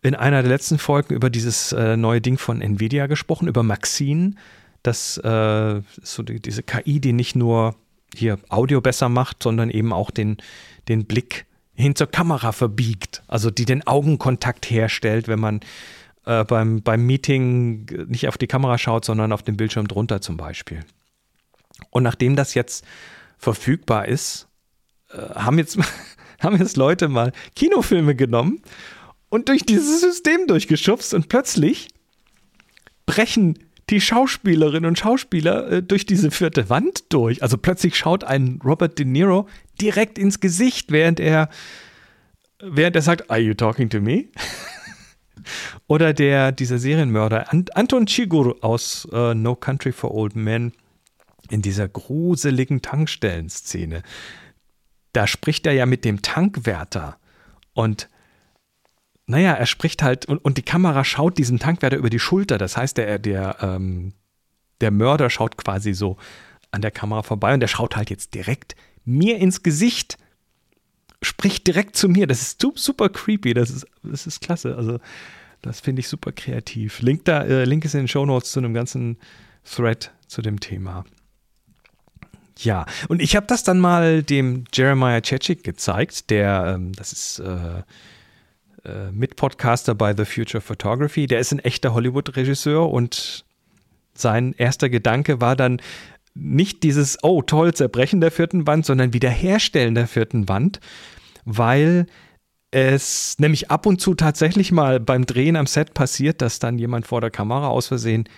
in 0.02 0.14
einer 0.14 0.42
der 0.42 0.50
letzten 0.50 0.78
Folgen 0.78 1.14
über 1.14 1.30
dieses 1.30 1.72
äh, 1.72 1.96
neue 1.96 2.20
Ding 2.20 2.38
von 2.38 2.62
Nvidia 2.62 3.06
gesprochen, 3.06 3.48
über 3.48 3.62
Maxine. 3.62 4.34
Das 4.82 5.18
äh, 5.18 5.82
so 6.02 6.22
die, 6.22 6.40
diese 6.40 6.62
KI, 6.62 7.00
die 7.00 7.12
nicht 7.12 7.36
nur 7.36 7.76
hier 8.14 8.38
Audio 8.48 8.80
besser 8.80 9.08
macht, 9.08 9.42
sondern 9.42 9.70
eben 9.70 9.92
auch 9.92 10.10
den, 10.10 10.38
den 10.88 11.04
Blick 11.04 11.46
hin 11.74 11.94
zur 11.94 12.06
Kamera 12.06 12.52
verbiegt. 12.52 13.22
Also 13.28 13.50
die 13.50 13.66
den 13.66 13.86
Augenkontakt 13.86 14.70
herstellt, 14.70 15.28
wenn 15.28 15.40
man 15.40 15.60
äh, 16.24 16.44
beim, 16.44 16.82
beim 16.82 17.04
Meeting 17.06 17.86
nicht 18.08 18.26
auf 18.28 18.38
die 18.38 18.46
Kamera 18.46 18.78
schaut, 18.78 19.04
sondern 19.04 19.32
auf 19.32 19.42
den 19.42 19.56
Bildschirm 19.56 19.86
drunter 19.86 20.20
zum 20.20 20.36
Beispiel. 20.36 20.80
Und 21.90 22.02
nachdem 22.02 22.36
das 22.36 22.54
jetzt 22.54 22.84
verfügbar 23.38 24.06
ist, 24.08 24.48
äh, 25.10 25.18
haben 25.34 25.58
jetzt 25.58 25.78
haben 26.40 26.56
jetzt 26.56 26.76
Leute 26.76 27.08
mal 27.08 27.32
Kinofilme 27.54 28.14
genommen 28.14 28.62
und 29.28 29.48
durch 29.48 29.64
dieses 29.64 30.00
System 30.00 30.46
durchgeschubst 30.46 31.14
und 31.14 31.28
plötzlich 31.28 31.88
brechen 33.06 33.58
die 33.90 34.00
Schauspielerinnen 34.00 34.86
und 34.86 34.98
Schauspieler 34.98 35.70
äh, 35.70 35.82
durch 35.82 36.06
diese 36.06 36.30
vierte 36.30 36.70
Wand 36.70 37.12
durch. 37.12 37.42
Also 37.42 37.58
plötzlich 37.58 37.96
schaut 37.96 38.24
ein 38.24 38.60
Robert 38.64 38.98
De 38.98 39.04
Niro 39.04 39.48
direkt 39.80 40.18
ins 40.18 40.40
Gesicht, 40.40 40.92
während 40.92 41.18
er, 41.18 41.48
während 42.60 42.96
er 42.96 43.02
sagt, 43.02 43.30
Are 43.30 43.40
you 43.40 43.54
talking 43.54 43.90
to 43.90 44.00
me? 44.00 44.26
Oder 45.86 46.12
der, 46.12 46.52
dieser 46.52 46.78
Serienmörder 46.78 47.52
Ant 47.52 47.76
Anton 47.76 48.06
Chigur 48.06 48.56
aus 48.60 49.08
äh, 49.12 49.34
No 49.34 49.56
Country 49.56 49.92
for 49.92 50.14
Old 50.14 50.36
Men 50.36 50.72
in 51.50 51.62
dieser 51.62 51.88
gruseligen 51.88 52.82
Tankstellenszene. 52.82 54.02
Da 55.12 55.26
spricht 55.26 55.66
er 55.66 55.72
ja 55.72 55.86
mit 55.86 56.04
dem 56.04 56.22
Tankwärter 56.22 57.18
und 57.74 58.08
naja, 59.26 59.52
er 59.52 59.66
spricht 59.66 60.02
halt 60.02 60.26
und, 60.26 60.38
und 60.38 60.58
die 60.58 60.62
Kamera 60.62 61.04
schaut 61.04 61.38
diesem 61.38 61.58
Tankwärter 61.58 61.96
über 61.96 62.10
die 62.10 62.18
Schulter. 62.18 62.58
Das 62.58 62.76
heißt, 62.76 62.96
der, 62.96 63.18
der, 63.18 63.58
ähm, 63.60 64.12
der 64.80 64.90
Mörder 64.90 65.30
schaut 65.30 65.56
quasi 65.56 65.92
so 65.92 66.16
an 66.72 66.82
der 66.82 66.90
Kamera 66.90 67.22
vorbei 67.22 67.54
und 67.54 67.60
der 67.60 67.68
schaut 67.68 67.96
halt 67.96 68.10
jetzt 68.10 68.34
direkt 68.34 68.74
mir 69.04 69.38
ins 69.38 69.62
Gesicht, 69.62 70.18
spricht 71.22 71.66
direkt 71.66 71.96
zu 71.96 72.08
mir. 72.08 72.26
Das 72.26 72.42
ist 72.42 72.64
super 72.74 73.08
creepy, 73.08 73.54
das 73.54 73.70
ist, 73.70 73.86
das 74.02 74.26
ist 74.26 74.40
klasse. 74.40 74.76
Also, 74.76 74.98
das 75.62 75.80
finde 75.80 76.00
ich 76.00 76.08
super 76.08 76.32
kreativ. 76.32 77.00
Link, 77.00 77.24
da, 77.24 77.44
äh, 77.44 77.64
Link 77.64 77.84
ist 77.84 77.94
in 77.94 78.00
den 78.00 78.08
Show 78.08 78.24
Notes 78.24 78.52
zu 78.52 78.60
einem 78.60 78.74
ganzen 78.74 79.18
Thread 79.64 80.12
zu 80.26 80.42
dem 80.42 80.58
Thema. 80.58 81.04
Ja, 82.62 82.84
und 83.08 83.22
ich 83.22 83.36
habe 83.36 83.46
das 83.46 83.62
dann 83.62 83.78
mal 83.78 84.22
dem 84.22 84.64
Jeremiah 84.72 85.20
Chechik 85.20 85.64
gezeigt, 85.64 86.30
der, 86.30 86.74
ähm, 86.76 86.92
das 86.92 87.12
ist 87.12 87.38
äh, 87.38 87.82
äh, 88.84 89.10
Mitpodcaster 89.12 89.94
bei 89.94 90.14
The 90.14 90.24
Future 90.24 90.60
Photography. 90.60 91.26
Der 91.26 91.40
ist 91.40 91.52
ein 91.52 91.58
echter 91.58 91.94
Hollywood-Regisseur 91.94 92.90
und 92.90 93.44
sein 94.14 94.54
erster 94.56 94.90
Gedanke 94.90 95.40
war 95.40 95.56
dann 95.56 95.80
nicht 96.34 96.82
dieses, 96.82 97.18
oh 97.22 97.42
toll, 97.42 97.74
Zerbrechen 97.74 98.20
der 98.20 98.30
vierten 98.30 98.66
Wand, 98.66 98.86
sondern 98.86 99.12
Wiederherstellen 99.12 99.94
der 99.94 100.06
vierten 100.06 100.48
Wand, 100.48 100.80
weil 101.44 102.06
es 102.70 103.38
nämlich 103.38 103.70
ab 103.70 103.86
und 103.86 104.00
zu 104.00 104.14
tatsächlich 104.14 104.70
mal 104.70 105.00
beim 105.00 105.26
Drehen 105.26 105.56
am 105.56 105.66
Set 105.66 105.94
passiert, 105.94 106.40
dass 106.40 106.58
dann 106.58 106.78
jemand 106.78 107.06
vor 107.06 107.20
der 107.20 107.30
Kamera 107.30 107.68
aus 107.68 107.88
Versehen 107.88 108.28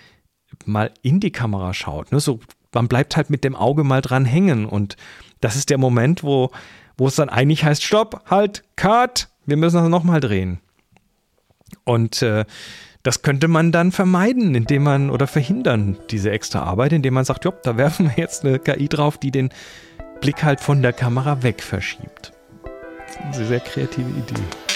mal 0.65 0.91
in 1.01 1.19
die 1.19 1.31
Kamera 1.31 1.73
schaut. 1.73 2.11
Ne? 2.11 2.19
So, 2.19 2.39
man 2.73 2.87
bleibt 2.87 3.15
halt 3.17 3.29
mit 3.29 3.43
dem 3.43 3.55
Auge 3.55 3.83
mal 3.83 4.01
dran 4.01 4.25
hängen 4.25 4.65
und 4.65 4.97
das 5.41 5.55
ist 5.55 5.69
der 5.69 5.77
Moment, 5.77 6.23
wo, 6.23 6.51
wo 6.97 7.07
es 7.07 7.15
dann 7.15 7.29
eigentlich 7.29 7.63
heißt, 7.63 7.83
stopp, 7.83 8.29
halt, 8.29 8.63
cut, 8.75 9.29
wir 9.45 9.57
müssen 9.57 9.77
das 9.77 9.89
nochmal 9.89 10.19
drehen. 10.19 10.59
Und 11.83 12.21
äh, 12.21 12.45
das 13.03 13.21
könnte 13.21 13.49
man 13.49 13.73
dann 13.73 13.91
vermeiden, 13.91 14.55
indem 14.55 14.83
man 14.83 15.09
oder 15.09 15.27
verhindern 15.27 15.97
diese 16.09 16.31
extra 16.31 16.63
Arbeit, 16.63 16.93
indem 16.93 17.15
man 17.15 17.25
sagt, 17.25 17.45
da 17.63 17.77
werfen 17.77 18.07
wir 18.07 18.23
jetzt 18.23 18.45
eine 18.45 18.59
KI 18.59 18.87
drauf, 18.87 19.17
die 19.17 19.31
den 19.31 19.49
Blick 20.21 20.43
halt 20.43 20.61
von 20.61 20.81
der 20.81 20.93
Kamera 20.93 21.43
weg 21.43 21.61
verschiebt. 21.61 22.31
Eine 23.21 23.45
sehr 23.45 23.59
kreative 23.59 24.09
Idee. 24.09 24.72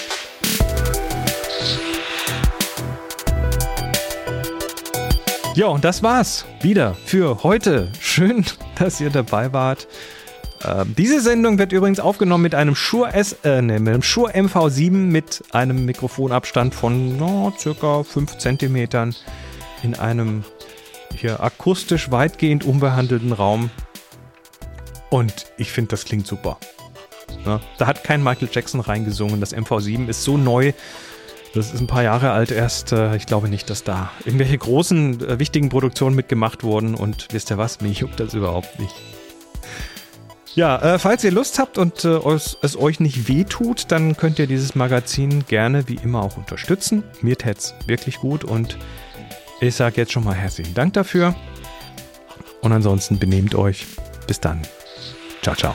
Ja, 5.58 5.66
und 5.66 5.84
das 5.84 6.04
war's 6.04 6.44
wieder 6.60 6.94
für 6.94 7.42
heute. 7.42 7.90
Schön, 7.98 8.44
dass 8.78 9.00
ihr 9.00 9.10
dabei 9.10 9.52
wart. 9.52 9.88
Ähm, 10.64 10.94
diese 10.96 11.20
Sendung 11.20 11.58
wird 11.58 11.72
übrigens 11.72 11.98
aufgenommen 11.98 12.44
mit 12.44 12.54
einem 12.54 12.76
Shure 12.76 13.12
S, 13.12 13.32
äh, 13.42 13.60
ne, 13.60 13.80
mit 13.80 13.92
einem 13.92 14.04
Shure 14.04 14.30
MV7 14.36 14.92
mit 14.92 15.42
einem 15.50 15.84
Mikrofonabstand 15.84 16.76
von 16.76 17.16
no, 17.16 17.52
circa 17.58 18.04
5 18.04 18.38
cm 18.38 18.76
in 19.82 19.96
einem 19.96 20.44
hier 21.16 21.42
akustisch 21.42 22.12
weitgehend 22.12 22.64
unbehandelten 22.64 23.32
Raum. 23.32 23.70
Und 25.10 25.46
ich 25.56 25.72
finde, 25.72 25.88
das 25.88 26.04
klingt 26.04 26.28
super. 26.28 26.58
Ja, 27.44 27.58
da 27.78 27.88
hat 27.88 28.04
kein 28.04 28.22
Michael 28.22 28.48
Jackson 28.52 28.78
reingesungen. 28.78 29.40
Das 29.40 29.52
MV7 29.56 30.06
ist 30.06 30.22
so 30.22 30.36
neu. 30.36 30.72
Das 31.54 31.72
ist 31.72 31.80
ein 31.80 31.86
paar 31.86 32.02
Jahre 32.02 32.30
alt 32.30 32.50
erst. 32.50 32.92
Äh, 32.92 33.16
ich 33.16 33.26
glaube 33.26 33.48
nicht, 33.48 33.70
dass 33.70 33.84
da 33.84 34.10
irgendwelche 34.24 34.58
großen, 34.58 35.26
äh, 35.26 35.38
wichtigen 35.38 35.68
Produktionen 35.68 36.14
mitgemacht 36.14 36.62
wurden. 36.62 36.94
Und 36.94 37.28
wisst 37.32 37.50
ihr 37.50 37.58
was? 37.58 37.80
Mich 37.80 38.00
juckt 38.00 38.20
das 38.20 38.34
überhaupt 38.34 38.78
nicht. 38.78 38.94
Ja, 40.54 40.94
äh, 40.94 40.98
falls 40.98 41.22
ihr 41.24 41.30
Lust 41.30 41.58
habt 41.58 41.78
und 41.78 42.04
äh, 42.04 42.18
es 42.62 42.76
euch 42.76 43.00
nicht 43.00 43.28
wehtut, 43.28 43.92
dann 43.92 44.16
könnt 44.16 44.38
ihr 44.38 44.46
dieses 44.46 44.74
Magazin 44.74 45.44
gerne 45.46 45.88
wie 45.88 45.98
immer 46.02 46.22
auch 46.22 46.36
unterstützen. 46.36 47.04
Mir 47.22 47.36
tät's 47.36 47.74
wirklich 47.86 48.16
gut 48.16 48.44
und 48.44 48.76
ich 49.60 49.74
sage 49.74 49.96
jetzt 49.96 50.12
schon 50.12 50.24
mal 50.24 50.34
herzlichen 50.34 50.74
Dank 50.74 50.94
dafür. 50.94 51.34
Und 52.60 52.72
ansonsten 52.72 53.18
benehmt 53.18 53.54
euch. 53.54 53.86
Bis 54.26 54.40
dann. 54.40 54.62
Ciao, 55.42 55.54
ciao. 55.54 55.74